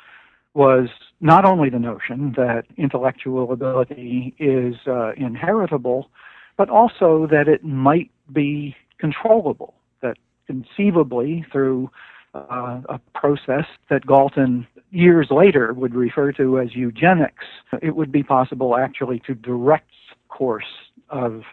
was 0.53 0.89
not 1.19 1.45
only 1.45 1.69
the 1.69 1.79
notion 1.79 2.33
that 2.35 2.63
intellectual 2.77 3.51
ability 3.51 4.35
is 4.39 4.75
uh, 4.87 5.11
inheritable, 5.13 6.09
but 6.57 6.69
also 6.69 7.27
that 7.29 7.47
it 7.47 7.63
might 7.63 8.11
be 8.33 8.75
controllable 8.97 9.73
that 10.01 10.17
conceivably 10.47 11.45
through 11.51 11.89
uh, 12.33 12.81
a 12.89 12.99
process 13.13 13.65
that 13.89 14.05
Galton 14.05 14.67
years 14.91 15.27
later 15.31 15.73
would 15.73 15.93
refer 15.93 16.31
to 16.33 16.59
as 16.59 16.75
eugenics, 16.75 17.45
it 17.81 17.95
would 17.95 18.11
be 18.11 18.23
possible 18.23 18.77
actually 18.77 19.19
to 19.27 19.33
direct 19.33 19.91
course 20.29 20.63
of 21.09 21.43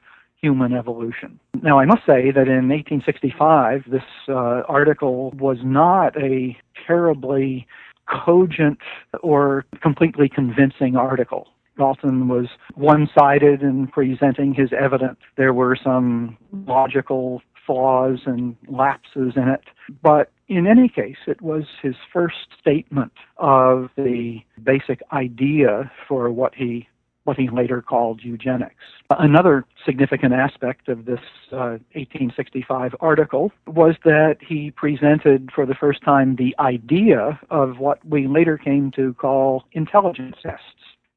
human 0.40 0.73
evolution. 0.73 1.38
Now, 1.62 1.80
I 1.80 1.85
must 1.85 2.02
say 2.06 2.30
that 2.30 2.47
in 2.47 2.68
1865, 2.68 3.85
this 3.90 4.02
uh, 4.28 4.62
article 4.68 5.32
was 5.32 5.58
not 5.64 6.16
a 6.16 6.56
terribly 6.87 7.66
cogent 8.08 8.78
or 9.23 9.64
completely 9.82 10.28
convincing 10.28 10.97
article. 10.97 11.49
Galton 11.76 12.28
was 12.28 12.47
one 12.75 13.08
sided 13.16 13.62
in 13.62 13.87
presenting 13.87 14.52
his 14.52 14.70
evidence. 14.78 15.18
There 15.37 15.52
were 15.52 15.76
some 15.82 16.37
logical 16.66 17.40
flaws 17.68 18.20
and 18.25 18.56
lapses 18.66 19.34
in 19.37 19.48
it. 19.48 19.60
But 20.02 20.32
in 20.48 20.66
any 20.66 20.88
case, 20.88 21.18
it 21.26 21.42
was 21.42 21.64
his 21.82 21.94
first 22.12 22.37
statement 22.58 23.12
of 23.37 23.90
the 23.96 24.38
basic 24.62 25.02
idea 25.12 25.92
for 26.08 26.30
what 26.30 26.54
he 26.54 26.88
what 27.25 27.37
he 27.37 27.50
later 27.50 27.82
called 27.82 28.22
eugenics. 28.22 28.82
Another 29.10 29.66
significant 29.84 30.32
aspect 30.32 30.88
of 30.88 31.04
this 31.04 31.20
uh, 31.52 31.76
1865 31.92 32.94
article 33.00 33.52
was 33.66 33.96
that 34.04 34.37
he 34.40 34.70
presented 34.70 35.50
for 35.54 35.66
the 35.66 35.75
first 35.75 36.02
time 36.02 36.37
the 36.37 36.54
idea 36.58 37.38
of 37.50 37.78
what 37.78 38.02
we 38.02 38.26
later 38.26 38.56
came 38.56 38.90
to 38.92 39.12
call 39.12 39.64
intelligence 39.72 40.37
tests. 40.42 40.64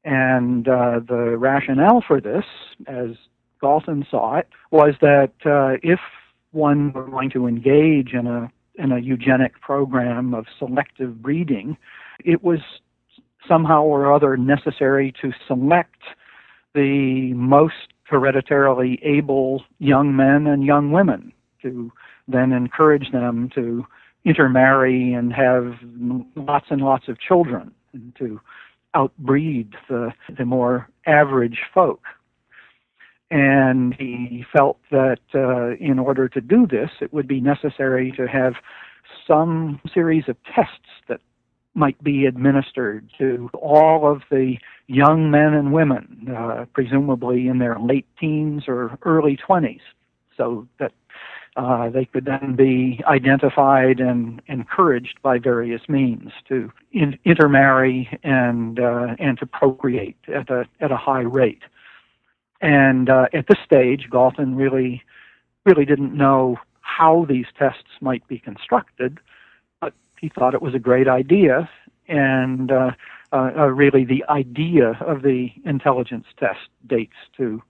And 0.04 0.68
uh, 0.68 1.00
the 1.08 1.38
rationale 1.38 2.04
for 2.06 2.20
this, 2.20 2.44
as 2.86 3.16
Galton 3.62 4.04
saw 4.10 4.36
it, 4.36 4.48
was 4.70 4.94
that 5.00 5.32
uh, 5.46 5.78
if 5.82 6.00
one 6.52 6.92
were 6.92 7.04
going 7.04 7.30
to 7.30 7.46
engage 7.46 8.12
in 8.12 8.26
a 8.26 8.50
in 8.76 8.90
a 8.90 8.98
eugenic 8.98 9.60
program 9.60 10.32
of 10.32 10.46
selective 10.58 11.20
breeding, 11.20 11.76
it 12.24 12.42
was 12.42 12.60
somehow 13.46 13.82
or 13.82 14.12
other 14.12 14.36
necessary 14.36 15.12
to 15.20 15.30
select 15.46 16.00
the 16.74 17.32
most 17.34 17.92
hereditarily 18.04 18.98
able 19.02 19.62
young 19.78 20.16
men 20.16 20.46
and 20.46 20.64
young 20.64 20.90
women 20.90 21.32
to 21.60 21.92
then 22.28 22.52
encourage 22.52 23.10
them 23.12 23.50
to 23.54 23.84
intermarry 24.24 25.12
and 25.12 25.32
have 25.32 25.74
lots 26.36 26.66
and 26.70 26.80
lots 26.80 27.08
of 27.08 27.20
children 27.20 27.72
and 27.92 28.14
to 28.16 28.40
outbreed 28.94 29.74
the, 29.88 30.12
the 30.38 30.44
more 30.44 30.88
average 31.06 31.58
folk 31.74 32.02
and 33.32 33.94
he 33.94 34.44
felt 34.52 34.78
that 34.90 35.20
uh, 35.34 35.70
in 35.76 35.98
order 35.98 36.28
to 36.28 36.40
do 36.40 36.66
this, 36.66 36.90
it 37.00 37.14
would 37.14 37.26
be 37.26 37.40
necessary 37.40 38.12
to 38.12 38.28
have 38.28 38.52
some 39.26 39.80
series 39.92 40.28
of 40.28 40.36
tests 40.54 41.00
that 41.08 41.20
might 41.74 42.00
be 42.04 42.26
administered 42.26 43.08
to 43.16 43.48
all 43.54 44.06
of 44.06 44.20
the 44.30 44.58
young 44.86 45.30
men 45.30 45.54
and 45.54 45.72
women, 45.72 46.28
uh, 46.36 46.66
presumably 46.74 47.48
in 47.48 47.58
their 47.58 47.78
late 47.80 48.06
teens 48.20 48.64
or 48.68 48.98
early 49.04 49.38
20s, 49.48 49.80
so 50.36 50.68
that 50.78 50.92
uh, 51.56 51.88
they 51.88 52.04
could 52.04 52.26
then 52.26 52.54
be 52.54 53.00
identified 53.06 53.98
and 53.98 54.42
encouraged 54.46 55.18
by 55.22 55.38
various 55.38 55.80
means 55.88 56.32
to 56.46 56.70
in- 56.92 57.18
intermarry 57.24 58.10
and 58.22 58.78
uh, 58.78 59.14
and 59.18 59.38
to 59.38 59.46
procreate 59.46 60.18
at 60.28 60.50
a 60.50 60.66
at 60.80 60.92
a 60.92 60.96
high 60.98 61.20
rate. 61.20 61.62
And 62.62 63.10
uh, 63.10 63.26
at 63.34 63.48
this 63.48 63.58
stage, 63.64 64.08
Galton 64.10 64.54
really, 64.54 65.02
really 65.66 65.84
didn't 65.84 66.16
know 66.16 66.58
how 66.80 67.26
these 67.28 67.46
tests 67.58 67.90
might 68.00 68.26
be 68.28 68.38
constructed, 68.38 69.18
but 69.80 69.92
he 70.20 70.28
thought 70.28 70.54
it 70.54 70.62
was 70.62 70.74
a 70.74 70.78
great 70.78 71.08
idea. 71.08 71.68
And 72.08 72.70
uh, 72.70 72.92
uh, 73.32 73.50
uh, 73.56 73.66
really 73.66 74.04
the 74.04 74.24
idea 74.28 74.96
of 75.00 75.22
the 75.22 75.48
intelligence 75.64 76.26
test 76.38 76.68
dates 76.86 77.16
to 77.36 77.62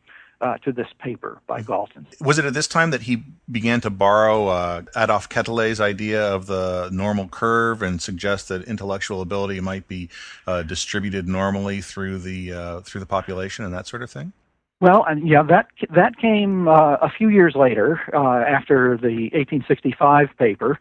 uh, 0.43 0.59
to 0.59 0.73
this 0.73 0.89
paper 0.99 1.41
by 1.47 1.63
Galton. 1.63 2.05
Was 2.21 2.37
it 2.39 2.45
at 2.45 2.53
this 2.53 2.67
time 2.67 2.91
that 2.91 3.03
he 3.03 3.23
began 3.49 3.81
to 3.83 3.91
borrow 3.91 4.49
uh, 4.49 4.83
Adolphe 4.97 5.29
Quetelet's 5.29 5.79
idea 5.79 6.21
of 6.21 6.47
the 6.47 6.91
normal 6.93 7.29
curve 7.29 7.81
and 7.81 8.03
suggest 8.03 8.49
that 8.49 8.65
intellectual 8.65 9.21
ability 9.21 9.61
might 9.61 9.87
be 9.87 10.11
uh, 10.49 10.65
distributed 10.65 11.29
normally 11.29 11.81
through 11.81 12.19
the 12.19 12.53
uh, 12.53 12.81
through 12.81 12.99
the 12.99 13.07
population 13.07 13.65
and 13.65 13.73
that 13.73 13.87
sort 13.87 14.03
of 14.03 14.11
thing? 14.11 14.33
Well, 14.83 15.05
and 15.09 15.29
yeah, 15.29 15.45
that 15.45 15.69
that 15.95 16.19
came 16.19 16.67
uh, 16.67 16.97
a 16.97 17.09
few 17.09 17.29
years 17.29 17.55
later 17.55 18.01
uh, 18.13 18.43
after 18.43 18.99
the 19.01 19.31
1865 19.33 20.31
paper, 20.37 20.77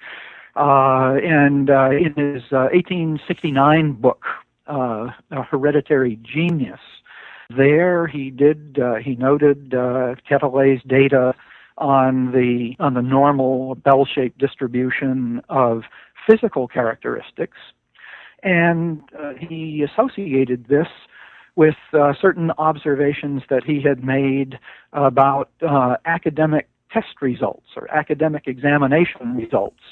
and 0.55 1.69
in 1.69 2.13
his 2.17 2.41
1869 2.51 3.93
book, 3.93 4.23
Hereditary 4.67 6.19
Genius 6.23 6.79
there, 7.55 8.07
he 8.07 8.31
did 8.31 8.79
uh, 8.81 8.95
he 8.95 9.15
noted 9.15 9.75
uh, 9.75 10.15
Quetelet's 10.27 10.81
data 10.87 11.35
on 11.77 12.31
the 12.31 12.75
on 12.79 12.95
the 12.95 13.03
normal 13.03 13.75
bell-shaped 13.75 14.39
distribution 14.39 15.41
of 15.47 15.83
physical 16.27 16.67
characteristics, 16.67 17.57
and 18.41 19.03
uh, 19.19 19.33
he 19.39 19.83
associated 19.83 20.67
this 20.69 20.87
with 21.61 21.75
uh, 21.93 22.11
certain 22.19 22.49
observations 22.57 23.43
that 23.51 23.63
he 23.63 23.83
had 23.83 24.03
made 24.03 24.57
about 24.93 25.51
uh, 25.61 25.95
academic 26.05 26.67
test 26.91 27.21
results 27.21 27.67
or 27.75 27.87
academic 27.91 28.47
examination 28.47 29.35
results, 29.35 29.83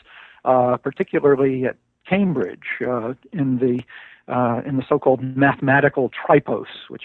uh, 0.46 0.78
particularly 0.78 1.66
at 1.66 1.76
Cambridge 2.10 2.82
uh, 2.82 3.14
in 3.34 3.60
the 3.60 3.84
uh, 4.34 4.62
in 4.66 4.78
the 4.78 4.84
so-called 4.90 5.22
mathematical 5.22 6.10
tripos, 6.10 6.66
which 6.88 7.04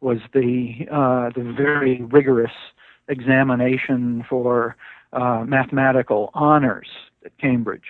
was 0.00 0.20
the 0.32 0.86
uh, 0.90 1.28
the 1.38 1.44
very 1.54 2.00
rigorous 2.00 2.56
examination 3.08 4.24
for 4.26 4.74
mathematical 5.12 6.30
honors 6.32 6.88
at 7.24 7.36
Cambridge. 7.38 7.88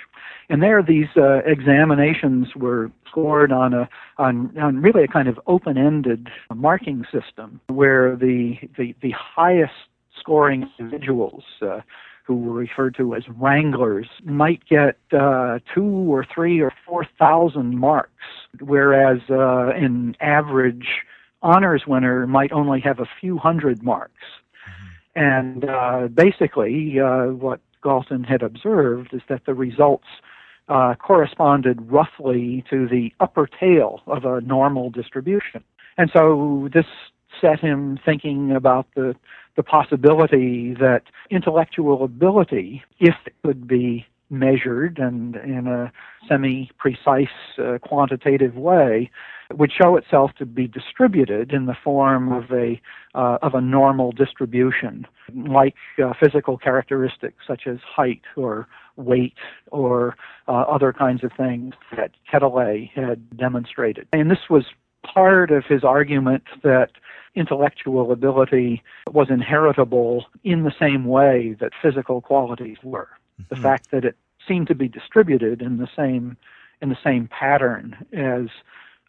And 0.48 0.62
there, 0.62 0.82
these 0.82 1.08
uh, 1.16 1.40
examinations 1.44 2.54
were 2.56 2.90
scored 3.08 3.52
on 3.52 3.74
a 3.74 3.88
on, 4.16 4.56
on 4.58 4.82
really 4.82 5.04
a 5.04 5.08
kind 5.08 5.28
of 5.28 5.38
open-ended 5.46 6.28
marking 6.54 7.04
system, 7.12 7.60
where 7.68 8.16
the 8.16 8.58
the, 8.76 8.94
the 9.02 9.12
highest 9.12 9.74
scoring 10.18 10.68
individuals 10.78 11.44
uh, 11.62 11.80
who 12.24 12.36
were 12.36 12.52
referred 12.52 12.94
to 12.94 13.14
as 13.14 13.22
wranglers 13.28 14.08
might 14.24 14.62
get 14.68 14.98
uh, 15.12 15.58
two 15.74 16.12
or 16.12 16.26
three 16.34 16.60
or 16.60 16.72
four 16.86 17.06
thousand 17.18 17.78
marks, 17.78 18.12
whereas 18.60 19.20
uh, 19.30 19.68
an 19.68 20.16
average 20.20 20.88
honors 21.42 21.86
winner 21.86 22.26
might 22.26 22.52
only 22.52 22.80
have 22.80 22.98
a 22.98 23.08
few 23.20 23.38
hundred 23.38 23.82
marks. 23.82 24.12
Mm-hmm. 24.68 25.20
And 25.20 25.64
uh, 25.64 26.08
basically, 26.08 27.00
uh, 27.00 27.26
what 27.26 27.60
Galton 27.82 28.24
had 28.24 28.42
observed 28.42 29.12
is 29.12 29.22
that 29.28 29.46
the 29.46 29.54
results 29.54 30.06
uh, 30.68 30.94
corresponded 30.96 31.80
roughly 31.90 32.64
to 32.70 32.86
the 32.86 33.12
upper 33.20 33.46
tail 33.46 34.00
of 34.06 34.24
a 34.24 34.40
normal 34.42 34.90
distribution. 34.90 35.64
And 35.96 36.10
so 36.14 36.68
this 36.72 36.86
set 37.40 37.60
him 37.60 37.98
thinking 38.04 38.52
about 38.52 38.86
the, 38.94 39.14
the 39.56 39.62
possibility 39.62 40.74
that 40.74 41.02
intellectual 41.30 42.04
ability, 42.04 42.82
if 42.98 43.14
it 43.26 43.34
could 43.44 43.66
be 43.66 44.06
measured 44.30 44.98
and 44.98 45.36
in 45.36 45.66
a 45.66 45.92
semi 46.28 46.70
precise 46.78 47.28
uh, 47.58 47.78
quantitative 47.82 48.56
way, 48.56 49.10
would 49.54 49.72
show 49.72 49.96
itself 49.96 50.32
to 50.38 50.44
be 50.44 50.66
distributed 50.66 51.52
in 51.52 51.66
the 51.66 51.76
form 51.82 52.32
of 52.32 52.50
a 52.52 52.80
uh, 53.14 53.38
of 53.42 53.54
a 53.54 53.60
normal 53.60 54.12
distribution, 54.12 55.06
like 55.34 55.74
uh, 56.02 56.12
physical 56.20 56.58
characteristics 56.58 57.44
such 57.46 57.66
as 57.66 57.78
height 57.80 58.22
or 58.36 58.68
weight 58.96 59.38
or 59.70 60.16
uh, 60.48 60.52
other 60.52 60.92
kinds 60.92 61.24
of 61.24 61.32
things 61.36 61.74
that 61.96 62.10
Quetelet 62.30 62.90
had 62.90 63.36
demonstrated. 63.36 64.06
And 64.12 64.30
this 64.30 64.50
was 64.50 64.64
part 65.04 65.50
of 65.50 65.64
his 65.64 65.84
argument 65.84 66.44
that 66.62 66.90
intellectual 67.34 68.12
ability 68.12 68.82
was 69.12 69.30
inheritable 69.30 70.26
in 70.44 70.64
the 70.64 70.72
same 70.78 71.04
way 71.04 71.56
that 71.60 71.72
physical 71.80 72.20
qualities 72.20 72.78
were. 72.82 73.08
The 73.48 73.54
mm-hmm. 73.54 73.62
fact 73.62 73.90
that 73.92 74.04
it 74.04 74.16
seemed 74.48 74.66
to 74.68 74.74
be 74.74 74.88
distributed 74.88 75.62
in 75.62 75.76
the 75.76 75.88
same 75.94 76.36
in 76.80 76.88
the 76.88 76.98
same 77.04 77.28
pattern 77.28 78.06
as 78.12 78.48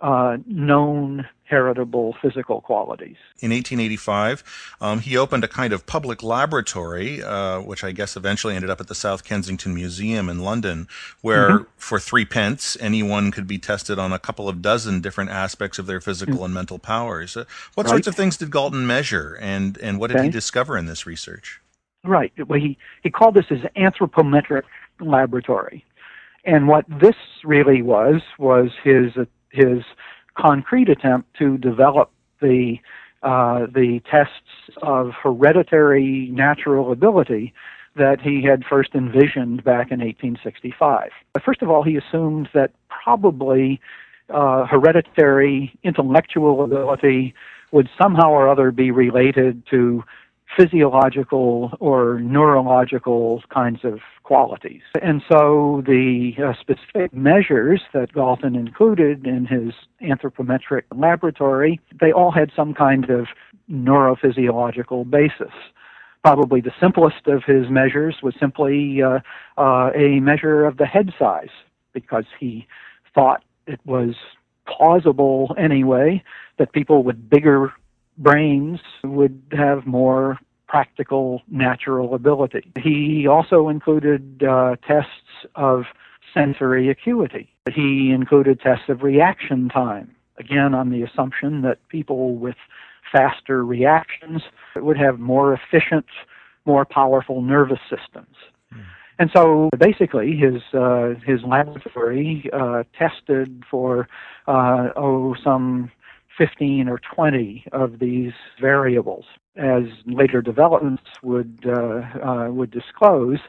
uh, 0.02 0.38
known 0.45 1.28
heritable 1.43 2.15
physical 2.21 2.62
qualities. 2.62 3.17
In 3.41 3.52
1885, 3.52 4.75
um, 4.80 4.99
he 4.99 5.17
opened 5.17 5.43
a 5.43 5.47
kind 5.47 5.73
of 5.73 5.86
public 5.86 6.23
laboratory, 6.23 7.21
uh, 7.21 7.60
which 7.60 7.84
I 7.84 7.91
guess 7.91 8.15
eventually 8.15 8.56
ended 8.56 8.69
up 8.69 8.80
at 8.80 8.88
the 8.88 8.95
South 8.95 9.23
Kensington 9.23 9.73
Museum 9.73 10.30
in 10.30 10.39
London, 10.39 10.88
where 11.21 11.49
mm-hmm. 11.49 11.63
for 11.75 11.99
three 11.99 12.25
pence, 12.25 12.78
anyone 12.80 13.32
could 13.32 13.47
be 13.47 13.58
tested 13.58 13.99
on 13.99 14.13
a 14.13 14.19
couple 14.19 14.47
of 14.47 14.62
dozen 14.62 15.02
different 15.02 15.32
aspects 15.32 15.80
of 15.80 15.86
their 15.86 15.99
physical 15.99 16.36
mm-hmm. 16.36 16.45
and 16.45 16.54
mental 16.54 16.80
powers. 16.80 17.36
Uh, 17.36 17.45
what 17.73 17.86
right. 17.86 17.91
sorts 17.91 18.08
of 18.08 18.15
things 18.15 18.38
did 18.38 18.52
Galton 18.52 18.88
measure, 18.88 19.38
and, 19.41 19.78
and 19.80 19.99
what 19.99 20.08
did 20.08 20.17
okay. 20.17 20.25
he 20.25 20.32
discover 20.32 20.78
in 20.78 20.86
this 20.86 21.06
research? 21.06 21.60
Right. 22.04 22.32
Well, 22.47 22.60
he, 22.60 22.78
he 23.04 23.10
called 23.10 23.34
this 23.34 23.47
his 23.47 23.62
anthropometric 23.75 24.63
laboratory. 25.00 25.86
And 26.46 26.68
what 26.68 26.86
this 26.88 27.16
really 27.44 27.82
was, 27.82 28.22
was 28.38 28.70
his 28.84 29.14
his 29.52 29.84
concrete 30.36 30.90
attempt 30.90 31.34
to 31.38 31.58
develop 31.58 32.12
the 32.42 32.78
uh, 33.22 33.66
the 33.66 34.02
tests 34.10 34.72
of 34.82 35.12
hereditary 35.22 36.30
natural 36.32 36.92
ability 36.92 37.54
that 37.96 38.22
he 38.22 38.42
had 38.44 38.64
first 38.64 38.92
envisioned 38.96 39.64
back 39.64 39.92
in 39.92 40.00
1865. 40.00 41.10
First 41.44 41.62
of 41.62 41.70
all, 41.70 41.84
he 41.84 41.98
assumed 41.98 42.48
that 42.54 42.72
probably 42.88 43.82
uh, 44.30 44.66
hereditary 44.66 45.78
intellectual 45.84 46.64
ability 46.64 47.34
would 47.72 47.90
somehow 48.02 48.30
or 48.30 48.48
other 48.48 48.72
be 48.72 48.92
related 48.92 49.64
to 49.70 50.04
physiological 50.58 51.72
or 51.80 52.20
neurological 52.20 53.42
kinds 53.54 53.80
of 53.84 54.00
qualities. 54.24 54.82
And 55.02 55.22
so 55.32 55.84
the 55.86 56.34
uh, 56.44 56.54
specific 56.60 57.14
measures 57.14 57.82
that 57.94 58.14
Galton 58.14 58.56
included 58.56 59.28
in 59.28 59.46
his 59.46 59.74
anthropometric 60.02 60.84
laboratory, 60.96 61.80
they 62.00 62.12
all 62.12 62.32
had 62.32 62.52
some 62.56 62.74
kind 62.74 63.10
of 63.10 63.28
neurophysiological 63.72 65.10
basis. 65.10 65.54
Probably 66.24 66.62
the 66.62 66.74
simplest 66.80 67.28
of 67.28 67.44
his 67.46 67.70
measures 67.70 68.18
was 68.22 68.34
simply 68.40 69.02
uh, 69.02 69.20
uh, 69.58 69.92
a 69.96 70.20
measure 70.20 70.66
of 70.66 70.78
the 70.78 70.86
head 70.86 71.14
size, 71.18 71.50
because 71.94 72.26
he 72.40 72.68
thought 73.16 73.44
it 73.68 73.80
was 73.86 74.16
plausible 74.68 75.56
anyway 75.58 76.24
that 76.58 76.72
people 76.74 77.04
with 77.04 77.30
bigger 77.30 77.74
brains 78.19 78.79
would 79.03 79.41
have 79.51 79.88
more 79.88 80.38
practical 80.67 81.41
natural 81.49 82.13
ability. 82.13 82.71
He 82.82 83.25
also 83.25 83.69
included 83.69 84.43
uh, 84.43 84.75
tests 84.88 85.47
of 85.55 85.86
sensory 86.32 86.89
acuity. 86.89 87.49
He 87.73 88.12
included 88.12 88.60
tests 88.62 88.86
of 88.88 89.01
reaction 89.01 89.69
time, 89.69 90.15
again 90.38 90.75
on 90.75 90.91
the 90.91 91.01
assumption 91.01 91.63
that 91.63 91.79
people 91.89 92.36
with 92.36 92.55
faster 93.12 93.65
reactions 93.65 94.43
would 94.75 94.97
have 94.97 95.19
more 95.19 95.53
efficient, 95.53 96.05
more 96.65 96.86
powerful 96.86 97.41
nervous 97.41 97.79
systems. 97.89 98.36
Mm. 98.71 98.84
And 99.17 99.32
so 99.36 99.69
basically, 99.79 100.36
his 100.36 100.62
uh, 100.73 101.15
his 101.25 101.41
laboratory 101.43 102.49
uh, 102.53 102.84
tested 102.97 103.63
for 103.69 104.08
uh, 104.47 104.89
oh 104.95 105.36
some 105.43 105.91
15 106.39 106.88
or 106.88 106.99
20 107.13 107.65
of 107.73 107.99
these 107.99 108.32
variables. 108.60 109.25
As 109.58 109.84
later 110.06 110.41
developments 110.41 111.04
would, 111.21 111.60
uh, 111.67 112.02
uh, 112.25 112.47
would 112.49 112.71
disclose, 112.71 113.39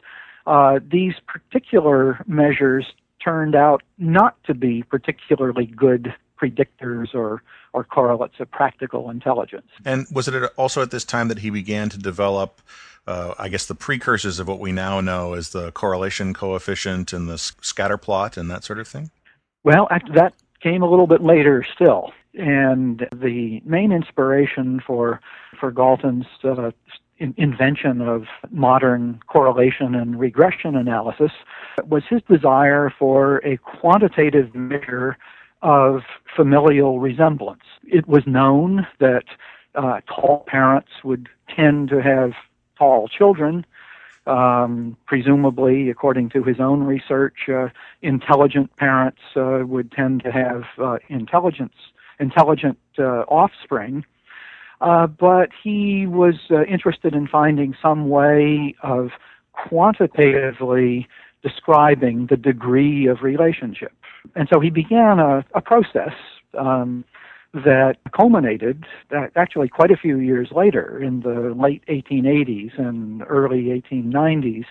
uh, 0.45 0.79
these 0.91 1.13
particular 1.25 2.23
measures 2.27 2.85
turned 3.23 3.55
out 3.55 3.81
not 3.97 4.35
to 4.43 4.53
be 4.53 4.83
particularly 4.83 5.65
good 5.65 6.13
predictors 6.39 7.15
or, 7.15 7.41
or 7.71 7.83
correlates 7.83 8.39
of 8.39 8.51
practical 8.51 9.09
intelligence. 9.09 9.67
And 9.85 10.05
was 10.11 10.27
it 10.27 10.51
also 10.57 10.81
at 10.81 10.91
this 10.91 11.05
time 11.05 11.29
that 11.29 11.39
he 11.39 11.49
began 11.49 11.87
to 11.89 11.97
develop, 11.97 12.61
uh, 13.07 13.35
I 13.39 13.47
guess, 13.47 13.67
the 13.67 13.75
precursors 13.75 14.39
of 14.39 14.47
what 14.47 14.59
we 14.59 14.71
now 14.71 14.99
know 14.99 15.33
as 15.33 15.51
the 15.51 15.71
correlation 15.71 16.33
coefficient 16.33 17.13
and 17.13 17.29
the 17.29 17.37
scatter 17.37 17.97
plot 17.97 18.35
and 18.35 18.49
that 18.51 18.63
sort 18.63 18.79
of 18.79 18.87
thing? 18.87 19.11
Well, 19.63 19.87
that 20.15 20.33
came 20.61 20.81
a 20.81 20.89
little 20.89 21.07
bit 21.07 21.21
later 21.21 21.65
still. 21.75 22.11
And 22.33 23.07
the 23.11 23.61
main 23.65 23.91
inspiration 23.91 24.81
for 24.85 25.19
for 25.59 25.71
Galton's 25.71 26.25
uh, 26.43 26.71
in- 27.17 27.35
invention 27.37 28.01
of 28.01 28.23
modern 28.49 29.19
correlation 29.27 29.95
and 29.95 30.19
regression 30.19 30.75
analysis 30.75 31.31
was 31.85 32.03
his 32.09 32.21
desire 32.29 32.93
for 32.97 33.37
a 33.45 33.57
quantitative 33.57 34.55
measure 34.55 35.17
of 35.61 36.01
familial 36.35 36.99
resemblance. 36.99 37.63
It 37.83 38.07
was 38.07 38.23
known 38.25 38.87
that 38.99 39.25
uh, 39.75 40.01
tall 40.07 40.43
parents 40.47 40.89
would 41.03 41.29
tend 41.55 41.89
to 41.89 42.01
have 42.01 42.31
tall 42.77 43.07
children. 43.07 43.65
Um, 44.27 44.97
presumably, 45.07 45.89
according 45.89 46.29
to 46.29 46.43
his 46.43 46.59
own 46.59 46.83
research, 46.83 47.49
uh, 47.49 47.69
intelligent 48.03 48.75
parents 48.77 49.21
uh, 49.35 49.61
would 49.65 49.91
tend 49.91 50.23
to 50.23 50.31
have 50.31 50.63
uh, 50.77 50.97
intelligence, 51.09 51.73
intelligent 52.19 52.77
uh, 52.99 53.23
offspring. 53.27 54.05
Uh, 54.79 55.07
but 55.07 55.49
he 55.63 56.05
was 56.07 56.35
interested 56.67 57.13
in 57.15 57.27
finding 57.27 57.75
some 57.81 58.09
way 58.09 58.75
of 58.83 59.09
quantitatively 59.53 61.07
describing 61.43 62.27
the 62.29 62.37
degree 62.37 63.07
of 63.07 63.21
relationship. 63.21 63.93
And 64.35 64.47
so 64.51 64.59
he 64.59 64.69
began 64.69 65.19
a, 65.19 65.43
a 65.55 65.61
process 65.61 66.13
um, 66.57 67.05
that 67.53 67.97
culminated 68.15 68.85
actually 69.35 69.67
quite 69.67 69.91
a 69.91 69.97
few 69.97 70.17
years 70.17 70.49
later 70.51 71.01
in 71.01 71.19
the 71.21 71.53
late 71.53 71.83
1880s 71.87 72.77
and 72.79 73.23
early 73.27 73.63
1890s 73.63 74.65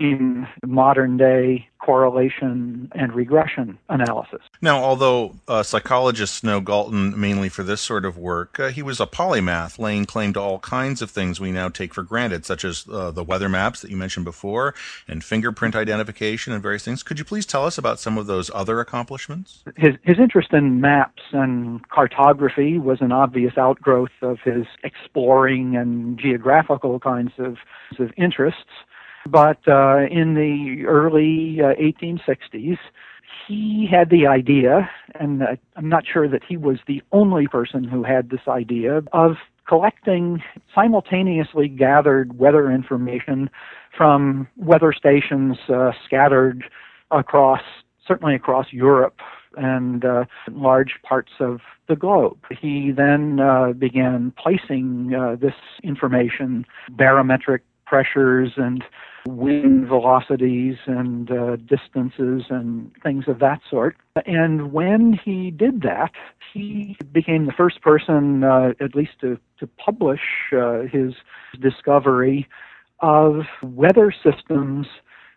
in 0.00 0.48
modern 0.66 1.16
day 1.18 1.68
correlation 1.78 2.90
and 2.94 3.14
regression 3.14 3.78
analysis. 3.88 4.40
Now, 4.60 4.82
although 4.82 5.36
uh, 5.48 5.62
psychologists 5.62 6.42
know 6.42 6.60
Galton 6.60 7.18
mainly 7.18 7.48
for 7.48 7.62
this 7.62 7.80
sort 7.80 8.04
of 8.04 8.18
work, 8.18 8.60
uh, 8.60 8.68
he 8.68 8.82
was 8.82 9.00
a 9.00 9.06
polymath, 9.06 9.78
laying 9.78 10.04
claim 10.04 10.32
to 10.34 10.40
all 10.40 10.58
kinds 10.58 11.00
of 11.00 11.10
things 11.10 11.40
we 11.40 11.50
now 11.50 11.68
take 11.68 11.94
for 11.94 12.02
granted, 12.02 12.44
such 12.44 12.64
as 12.64 12.86
uh, 12.90 13.10
the 13.10 13.24
weather 13.24 13.48
maps 13.48 13.80
that 13.80 13.90
you 13.90 13.96
mentioned 13.96 14.24
before 14.24 14.74
and 15.08 15.24
fingerprint 15.24 15.74
identification 15.74 16.52
and 16.52 16.62
various 16.62 16.84
things. 16.84 17.02
Could 17.02 17.18
you 17.18 17.24
please 17.24 17.46
tell 17.46 17.64
us 17.64 17.78
about 17.78 17.98
some 17.98 18.18
of 18.18 18.26
those 18.26 18.50
other 18.54 18.80
accomplishments? 18.80 19.64
His, 19.76 19.94
his 20.02 20.18
interest 20.18 20.52
in 20.52 20.80
maps 20.80 21.22
and 21.32 21.86
cartography 21.88 22.78
was 22.78 23.00
an 23.00 23.12
obvious 23.12 23.56
outgrowth 23.56 24.10
of 24.22 24.38
his 24.44 24.66
exploring 24.84 25.76
and 25.76 26.18
geographical 26.18 27.00
kinds 27.00 27.32
of, 27.38 27.56
of 27.98 28.12
interests. 28.16 28.70
But 29.26 29.58
uh, 29.68 30.06
in 30.10 30.34
the 30.34 30.86
early 30.86 31.58
uh, 31.60 31.74
1860s, 31.80 32.78
he 33.46 33.88
had 33.90 34.10
the 34.10 34.26
idea, 34.26 34.88
and 35.18 35.42
uh, 35.42 35.56
I'm 35.76 35.88
not 35.88 36.04
sure 36.10 36.28
that 36.28 36.42
he 36.48 36.56
was 36.56 36.78
the 36.86 37.02
only 37.12 37.46
person 37.46 37.84
who 37.84 38.02
had 38.02 38.30
this 38.30 38.46
idea, 38.48 39.02
of 39.12 39.36
collecting 39.68 40.42
simultaneously 40.74 41.68
gathered 41.68 42.38
weather 42.38 42.70
information 42.70 43.50
from 43.96 44.48
weather 44.56 44.92
stations 44.92 45.56
uh, 45.68 45.92
scattered 46.04 46.64
across, 47.10 47.60
certainly 48.06 48.34
across 48.34 48.66
Europe 48.72 49.18
and 49.56 50.04
uh, 50.04 50.24
large 50.50 50.94
parts 51.02 51.32
of 51.40 51.60
the 51.88 51.96
globe. 51.96 52.38
He 52.60 52.92
then 52.92 53.40
uh, 53.40 53.72
began 53.72 54.32
placing 54.38 55.12
uh, 55.14 55.36
this 55.40 55.54
information, 55.82 56.64
barometric 56.90 57.62
pressures 57.86 58.52
and 58.56 58.84
wind 59.26 59.86
velocities 59.88 60.76
and 60.86 61.30
uh, 61.30 61.56
distances 61.56 62.44
and 62.50 62.90
things 63.02 63.24
of 63.28 63.38
that 63.40 63.60
sort. 63.68 63.96
And 64.26 64.72
when 64.72 65.18
he 65.24 65.50
did 65.50 65.82
that, 65.82 66.12
he 66.52 66.96
became 67.12 67.46
the 67.46 67.52
first 67.52 67.80
person, 67.82 68.44
uh, 68.44 68.72
at 68.80 68.94
least 68.94 69.12
to, 69.20 69.38
to 69.58 69.66
publish 69.66 70.20
uh, 70.52 70.82
his 70.82 71.14
discovery 71.60 72.48
of 73.00 73.42
weather 73.62 74.12
systems 74.12 74.86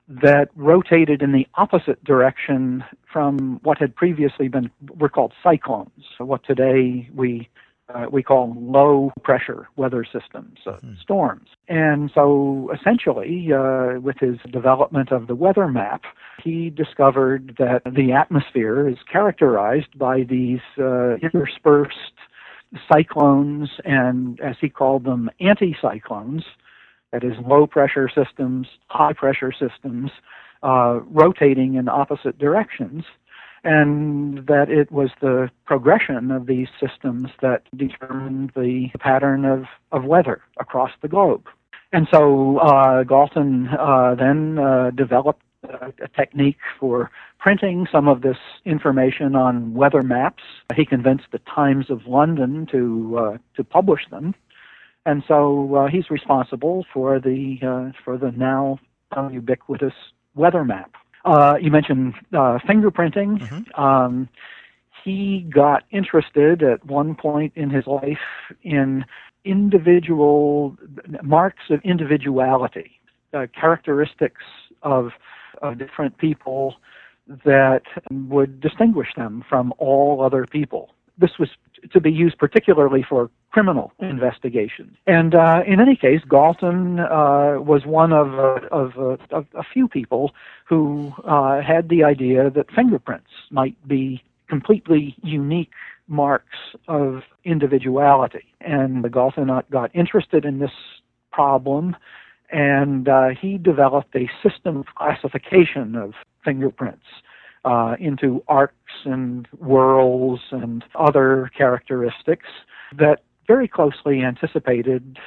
that 0.07 0.49
rotated 0.55 1.21
in 1.21 1.31
the 1.31 1.47
opposite 1.55 2.03
direction 2.03 2.83
from 3.11 3.59
what 3.63 3.77
had 3.77 3.95
previously 3.95 4.47
been 4.49 4.69
were 4.99 5.09
called 5.09 5.33
cyclones. 5.41 6.03
What 6.17 6.43
today 6.43 7.09
we 7.13 7.49
uh, 7.89 8.05
we 8.11 8.23
call 8.23 8.55
low 8.57 9.11
pressure 9.23 9.67
weather 9.75 10.05
systems, 10.05 10.59
uh, 10.65 10.71
mm-hmm. 10.71 10.93
storms. 11.01 11.49
And 11.67 12.11
so 12.13 12.71
essentially, 12.73 13.49
uh, 13.53 13.99
with 13.99 14.17
his 14.19 14.37
development 14.51 15.11
of 15.11 15.27
the 15.27 15.35
weather 15.35 15.67
map, 15.67 16.03
he 16.43 16.69
discovered 16.69 17.55
that 17.59 17.81
the 17.85 18.11
atmosphere 18.13 18.87
is 18.87 18.97
characterized 19.11 19.97
by 19.97 20.23
these 20.23 20.61
uh, 20.79 21.15
interspersed 21.15 21.93
cyclones 22.91 23.69
and, 23.85 24.39
as 24.39 24.55
he 24.59 24.69
called 24.69 25.03
them, 25.03 25.29
anticyclones. 25.41 26.43
That 27.11 27.23
is, 27.23 27.33
low 27.45 27.67
pressure 27.67 28.09
systems, 28.09 28.65
high 28.87 29.13
pressure 29.13 29.51
systems, 29.51 30.09
uh, 30.63 31.01
rotating 31.05 31.75
in 31.75 31.87
opposite 31.87 32.39
directions 32.39 33.03
and 33.63 34.45
that 34.47 34.69
it 34.69 34.91
was 34.91 35.09
the 35.21 35.49
progression 35.65 36.31
of 36.31 36.47
these 36.47 36.67
systems 36.79 37.29
that 37.41 37.63
determined 37.75 38.51
the 38.55 38.89
pattern 38.99 39.45
of, 39.45 39.65
of 39.91 40.03
weather 40.03 40.41
across 40.59 40.91
the 41.01 41.07
globe. 41.07 41.47
And 41.93 42.07
so 42.11 42.57
uh, 42.57 43.03
Galton 43.03 43.69
uh, 43.69 44.15
then 44.15 44.57
uh, 44.57 44.89
developed 44.91 45.43
a, 45.63 45.93
technique 46.15 46.57
for 46.79 47.11
printing 47.39 47.87
some 47.91 48.07
of 48.07 48.21
this 48.21 48.37
information 48.65 49.35
on 49.35 49.73
weather 49.73 50.01
maps. 50.01 50.43
He 50.75 50.85
convinced 50.85 51.25
the 51.31 51.39
Times 51.39 51.89
of 51.89 52.05
London 52.05 52.65
to 52.71 53.17
uh, 53.17 53.37
to 53.55 53.63
publish 53.63 54.01
them, 54.09 54.35
and 55.05 55.23
so 55.27 55.75
uh, 55.75 55.87
he's 55.87 56.09
responsible 56.09 56.85
for 56.93 57.19
the 57.19 57.59
uh, 57.61 57.97
for 58.03 58.17
the 58.17 58.31
now 58.31 58.79
ubiquitous 59.31 59.93
weather 60.35 60.63
map. 60.63 60.95
Uh, 61.25 61.55
you 61.61 61.71
mentioned 61.71 62.13
uh, 62.33 62.59
fingerprinting. 62.67 63.39
Mm-hmm. 63.39 63.81
Um, 63.81 64.29
he 65.03 65.45
got 65.53 65.83
interested 65.91 66.63
at 66.63 66.85
one 66.85 67.15
point 67.15 67.53
in 67.55 67.69
his 67.69 67.85
life 67.87 68.17
in 68.61 69.05
individual 69.45 70.77
marks 71.21 71.63
of 71.69 71.81
individuality, 71.83 72.91
uh, 73.33 73.47
characteristics 73.59 74.43
of, 74.81 75.11
of 75.61 75.77
different 75.77 76.17
people 76.17 76.75
that 77.45 77.83
would 78.11 78.61
distinguish 78.61 79.09
them 79.15 79.43
from 79.47 79.73
all 79.77 80.21
other 80.21 80.45
people. 80.45 80.91
This 81.17 81.31
was 81.39 81.49
to 81.91 81.99
be 81.99 82.11
used 82.11 82.37
particularly 82.37 83.05
for 83.07 83.29
criminal 83.51 83.91
investigations. 83.99 84.95
And 85.05 85.35
uh, 85.35 85.61
in 85.65 85.79
any 85.79 85.95
case, 85.95 86.21
Galton 86.29 86.99
uh, 86.99 87.57
was 87.59 87.85
one 87.85 88.11
of, 88.11 88.33
uh, 88.33 88.67
of, 88.71 88.97
uh, 88.97 89.17
of, 89.35 89.45
a 89.53 89.63
few 89.63 89.87
people 89.87 90.33
who 90.67 91.13
uh, 91.25 91.61
had 91.61 91.89
the 91.89 92.03
idea 92.03 92.49
that 92.49 92.71
fingerprints 92.71 93.29
might 93.51 93.75
be 93.87 94.23
completely 94.47 95.15
unique 95.23 95.71
marks 96.07 96.57
of 96.87 97.21
individuality. 97.43 98.45
And 98.61 99.09
Galton 99.11 99.49
got 99.71 99.95
interested 99.95 100.45
in 100.45 100.59
this 100.59 100.71
problem, 101.31 101.95
and 102.51 103.07
uh, 103.07 103.29
he 103.29 103.57
developed 103.57 104.15
a 104.15 104.29
system 104.47 104.77
of 104.77 104.85
classification 104.95 105.95
of 105.95 106.13
fingerprints 106.43 107.05
uh, 107.65 107.95
into 107.99 108.43
arcs 108.47 108.73
and 109.05 109.47
whorls 109.59 110.39
and 110.51 110.83
other 110.95 111.49
characteristics 111.57 112.47
that 112.97 113.23
very 113.47 113.67
closely 113.67 114.21
anticipated 114.21 115.17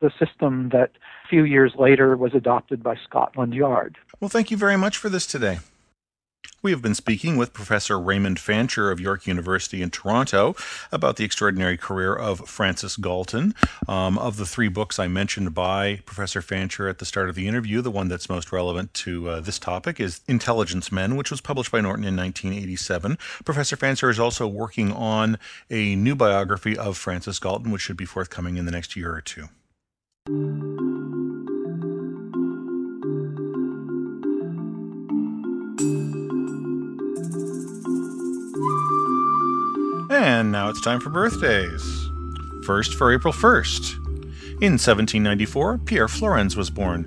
the 0.00 0.10
system 0.18 0.70
that 0.70 0.90
a 1.24 1.28
few 1.28 1.44
years 1.44 1.72
later 1.78 2.16
was 2.16 2.34
adopted 2.34 2.82
by 2.82 2.94
Scotland 3.04 3.54
Yard. 3.54 3.96
Well, 4.20 4.28
thank 4.28 4.50
you 4.50 4.56
very 4.56 4.76
much 4.76 4.96
for 4.96 5.08
this 5.08 5.26
today. 5.26 5.58
We 6.66 6.72
have 6.72 6.82
been 6.82 6.96
speaking 6.96 7.36
with 7.36 7.52
Professor 7.52 7.96
Raymond 7.96 8.40
Fancher 8.40 8.90
of 8.90 8.98
York 8.98 9.28
University 9.28 9.82
in 9.82 9.90
Toronto 9.90 10.56
about 10.90 11.14
the 11.14 11.22
extraordinary 11.22 11.76
career 11.76 12.12
of 12.12 12.40
Francis 12.48 12.96
Galton. 12.96 13.54
Um, 13.86 14.18
of 14.18 14.36
the 14.36 14.44
three 14.44 14.66
books 14.66 14.98
I 14.98 15.06
mentioned 15.06 15.54
by 15.54 16.00
Professor 16.06 16.42
Fancher 16.42 16.88
at 16.88 16.98
the 16.98 17.04
start 17.04 17.28
of 17.28 17.36
the 17.36 17.46
interview, 17.46 17.82
the 17.82 17.92
one 17.92 18.08
that's 18.08 18.28
most 18.28 18.50
relevant 18.50 18.92
to 18.94 19.28
uh, 19.28 19.40
this 19.40 19.60
topic 19.60 20.00
is 20.00 20.22
Intelligence 20.26 20.90
Men, 20.90 21.14
which 21.14 21.30
was 21.30 21.40
published 21.40 21.70
by 21.70 21.80
Norton 21.80 22.02
in 22.02 22.16
1987. 22.16 23.16
Professor 23.44 23.76
Fancher 23.76 24.10
is 24.10 24.18
also 24.18 24.48
working 24.48 24.90
on 24.90 25.38
a 25.70 25.94
new 25.94 26.16
biography 26.16 26.76
of 26.76 26.96
Francis 26.96 27.38
Galton, 27.38 27.70
which 27.70 27.82
should 27.82 27.96
be 27.96 28.04
forthcoming 28.04 28.56
in 28.56 28.64
the 28.64 28.72
next 28.72 28.96
year 28.96 29.14
or 29.14 29.20
two. 29.20 29.46
And 40.18 40.50
now 40.50 40.70
it's 40.70 40.80
time 40.80 40.98
for 40.98 41.10
birthdays. 41.10 42.08
First 42.64 42.94
for 42.94 43.12
April 43.12 43.34
1st. 43.34 43.96
In 44.62 44.78
1794, 44.78 45.76
Pierre 45.84 46.06
Flourens 46.06 46.56
was 46.56 46.70
born. 46.70 47.04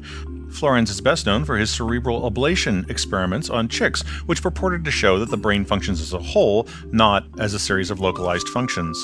Flourens 0.51 0.91
is 0.91 1.01
best 1.01 1.25
known 1.25 1.43
for 1.43 1.57
his 1.57 1.71
cerebral 1.71 2.29
ablation 2.29 2.87
experiments 2.87 3.49
on 3.49 3.67
chicks, 3.67 4.03
which 4.27 4.43
purported 4.43 4.85
to 4.85 4.91
show 4.91 5.17
that 5.17 5.31
the 5.31 5.37
brain 5.37 5.65
functions 5.65 6.01
as 6.01 6.13
a 6.13 6.19
whole, 6.19 6.67
not 6.91 7.25
as 7.39 7.55
a 7.55 7.59
series 7.59 7.89
of 7.89 7.99
localized 7.99 8.47
functions. 8.49 9.03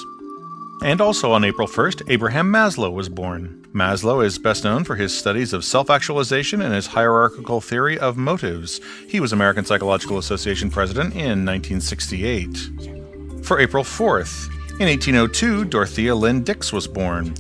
And 0.84 1.02
also 1.02 1.32
on 1.32 1.44
April 1.44 1.68
1st, 1.68 2.04
Abraham 2.08 2.54
Maslow 2.54 2.94
was 2.94 3.10
born. 3.10 3.66
Maslow 3.74 4.24
is 4.24 4.38
best 4.38 4.64
known 4.64 4.84
for 4.84 4.96
his 4.96 5.18
studies 5.18 5.52
of 5.52 5.66
self 5.66 5.90
actualization 5.90 6.62
and 6.62 6.76
his 6.76 6.86
hierarchical 6.86 7.60
theory 7.60 7.98
of 7.98 8.18
motives. 8.18 8.80
He 9.08 9.20
was 9.20 9.34
American 9.34 9.66
Psychological 9.66 10.20
Association 10.20 10.70
president 10.70 11.14
in 11.16 11.44
1968. 11.44 13.05
For 13.46 13.60
April 13.60 13.84
4th, 13.84 14.50
in 14.80 14.88
1802, 14.88 15.66
Dorothea 15.66 16.16
Lynde 16.16 16.46
Dix 16.46 16.74
was 16.74 16.88
born. 16.88 17.36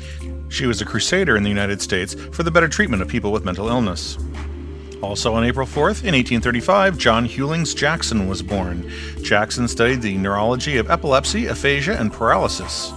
She 0.49 0.67
was 0.67 0.79
a 0.79 0.85
crusader 0.85 1.35
in 1.35 1.41
the 1.41 1.49
United 1.49 1.81
States 1.81 2.13
for 2.31 2.43
the 2.43 2.51
better 2.51 2.67
treatment 2.67 3.01
of 3.01 3.07
people 3.07 3.31
with 3.31 3.43
mental 3.43 3.69
illness. 3.69 4.15
Also 5.01 5.33
on 5.33 5.43
April 5.43 5.65
4th, 5.65 6.03
in 6.03 6.13
1835, 6.13 6.99
John 6.99 7.25
Hughlings 7.25 7.73
Jackson 7.73 8.27
was 8.27 8.43
born. 8.43 8.87
Jackson 9.23 9.67
studied 9.67 10.03
the 10.03 10.15
neurology 10.15 10.77
of 10.77 10.91
epilepsy, 10.91 11.47
aphasia, 11.47 11.99
and 11.99 12.13
paralysis. 12.13 12.91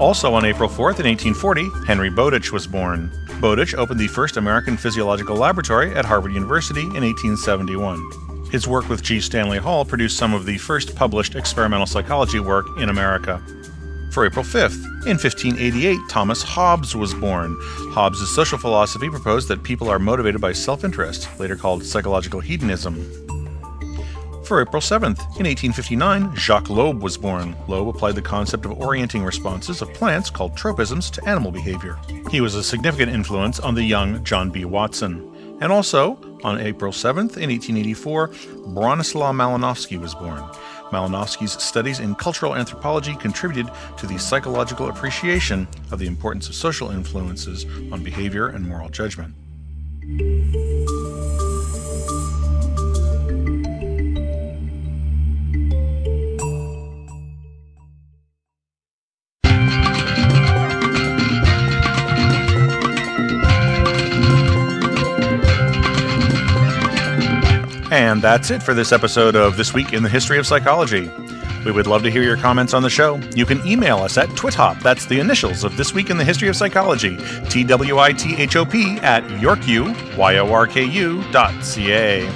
Also 0.00 0.34
on 0.34 0.44
April 0.44 0.68
4th, 0.68 0.98
in 0.98 1.06
1840, 1.06 1.86
Henry 1.86 2.10
Bowditch 2.10 2.50
was 2.50 2.66
born. 2.66 3.12
Bowditch 3.40 3.76
opened 3.76 4.00
the 4.00 4.08
first 4.08 4.36
American 4.36 4.76
physiological 4.76 5.36
laboratory 5.36 5.94
at 5.94 6.04
Harvard 6.04 6.32
University 6.32 6.82
in 6.82 7.04
1871. 7.04 8.27
His 8.50 8.66
work 8.66 8.88
with 8.88 9.02
G. 9.02 9.20
Stanley 9.20 9.58
Hall 9.58 9.84
produced 9.84 10.16
some 10.16 10.32
of 10.32 10.46
the 10.46 10.58
first 10.58 10.96
published 10.96 11.34
experimental 11.34 11.86
psychology 11.86 12.40
work 12.40 12.66
in 12.78 12.88
America. 12.88 13.42
For 14.12 14.24
April 14.24 14.44
5th, 14.44 14.82
in 15.06 15.18
1588, 15.18 15.98
Thomas 16.08 16.42
Hobbes 16.42 16.96
was 16.96 17.12
born. 17.12 17.54
Hobbes' 17.92 18.34
social 18.34 18.56
philosophy 18.56 19.10
proposed 19.10 19.48
that 19.48 19.62
people 19.62 19.90
are 19.90 19.98
motivated 19.98 20.40
by 20.40 20.52
self 20.52 20.82
interest, 20.82 21.28
later 21.38 21.56
called 21.56 21.84
psychological 21.84 22.40
hedonism. 22.40 22.94
For 24.44 24.62
April 24.62 24.80
7th, 24.80 25.20
in 25.36 25.44
1859, 25.44 26.34
Jacques 26.34 26.70
Loeb 26.70 27.02
was 27.02 27.18
born. 27.18 27.54
Loeb 27.68 27.88
applied 27.88 28.14
the 28.14 28.22
concept 28.22 28.64
of 28.64 28.80
orienting 28.80 29.22
responses 29.22 29.82
of 29.82 29.92
plants, 29.92 30.30
called 30.30 30.56
tropisms, 30.56 31.10
to 31.10 31.28
animal 31.28 31.52
behavior. 31.52 31.98
He 32.30 32.40
was 32.40 32.54
a 32.54 32.64
significant 32.64 33.12
influence 33.12 33.60
on 33.60 33.74
the 33.74 33.84
young 33.84 34.24
John 34.24 34.48
B. 34.48 34.64
Watson. 34.64 35.58
And 35.60 35.70
also, 35.70 36.18
on 36.44 36.60
April 36.60 36.92
7th, 36.92 37.36
in 37.36 37.50
1884, 37.50 38.28
Bronislaw 38.28 39.32
Malinowski 39.32 40.00
was 40.00 40.14
born. 40.14 40.42
Malinowski's 40.90 41.62
studies 41.62 42.00
in 42.00 42.14
cultural 42.14 42.54
anthropology 42.54 43.14
contributed 43.16 43.70
to 43.98 44.06
the 44.06 44.18
psychological 44.18 44.88
appreciation 44.88 45.68
of 45.90 45.98
the 45.98 46.06
importance 46.06 46.48
of 46.48 46.54
social 46.54 46.90
influences 46.90 47.64
on 47.92 48.02
behavior 48.02 48.48
and 48.48 48.66
moral 48.66 48.88
judgment. 48.88 49.34
And 68.18 68.24
that's 68.24 68.50
it 68.50 68.64
for 68.64 68.74
this 68.74 68.90
episode 68.90 69.36
of 69.36 69.56
This 69.56 69.72
Week 69.72 69.92
in 69.92 70.02
the 70.02 70.08
History 70.08 70.38
of 70.38 70.46
Psychology. 70.48 71.08
We 71.64 71.70
would 71.70 71.86
love 71.86 72.02
to 72.02 72.10
hear 72.10 72.24
your 72.24 72.36
comments 72.36 72.74
on 72.74 72.82
the 72.82 72.90
show. 72.90 73.14
You 73.36 73.46
can 73.46 73.64
email 73.64 73.98
us 73.98 74.18
at 74.18 74.28
twithop, 74.30 74.82
that's 74.82 75.06
the 75.06 75.20
initials 75.20 75.62
of 75.62 75.76
This 75.76 75.94
Week 75.94 76.10
in 76.10 76.16
the 76.16 76.24
History 76.24 76.48
of 76.48 76.56
Psychology, 76.56 77.16
T-W-I-T-H-O-P 77.48 78.98
at 79.02 79.22
yorku, 79.40 80.16
Y-O-R-K-U 80.16 81.30
dot 81.30 81.64
C-A. 81.64 82.28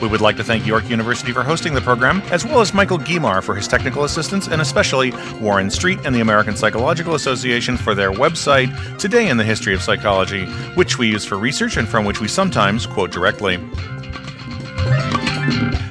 We 0.00 0.08
would 0.08 0.22
like 0.22 0.36
to 0.36 0.44
thank 0.44 0.66
York 0.66 0.88
University 0.88 1.32
for 1.32 1.42
hosting 1.42 1.74
the 1.74 1.82
program, 1.82 2.22
as 2.30 2.46
well 2.46 2.62
as 2.62 2.72
Michael 2.72 2.98
Guimar 2.98 3.42
for 3.42 3.54
his 3.54 3.68
technical 3.68 4.04
assistance, 4.04 4.48
and 4.48 4.62
especially 4.62 5.12
Warren 5.42 5.68
Street 5.68 5.98
and 6.06 6.14
the 6.14 6.20
American 6.20 6.56
Psychological 6.56 7.16
Association 7.16 7.76
for 7.76 7.94
their 7.94 8.12
website, 8.12 8.98
Today 8.98 9.28
in 9.28 9.36
the 9.36 9.44
History 9.44 9.74
of 9.74 9.82
Psychology, 9.82 10.46
which 10.74 10.96
we 10.96 11.08
use 11.08 11.26
for 11.26 11.36
research 11.36 11.76
and 11.76 11.86
from 11.86 12.06
which 12.06 12.22
we 12.22 12.28
sometimes 12.28 12.86
quote 12.86 13.10
directly. 13.10 13.58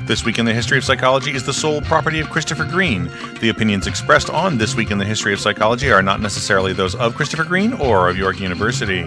This 0.07 0.23
Week 0.23 0.39
in 0.39 0.45
the 0.45 0.53
History 0.53 0.77
of 0.77 0.85
Psychology 0.85 1.35
is 1.35 1.45
the 1.45 1.51
sole 1.51 1.81
property 1.81 2.21
of 2.21 2.29
Christopher 2.29 2.63
Green. 2.63 3.11
The 3.41 3.49
opinions 3.49 3.87
expressed 3.87 4.29
on 4.29 4.57
This 4.57 4.73
Week 4.73 4.89
in 4.89 4.97
the 4.97 5.03
History 5.03 5.33
of 5.33 5.39
Psychology 5.41 5.91
are 5.91 6.01
not 6.01 6.21
necessarily 6.21 6.71
those 6.71 6.95
of 6.95 7.13
Christopher 7.13 7.43
Green 7.43 7.73
or 7.73 8.07
of 8.07 8.15
York 8.15 8.39
University. 8.39 9.03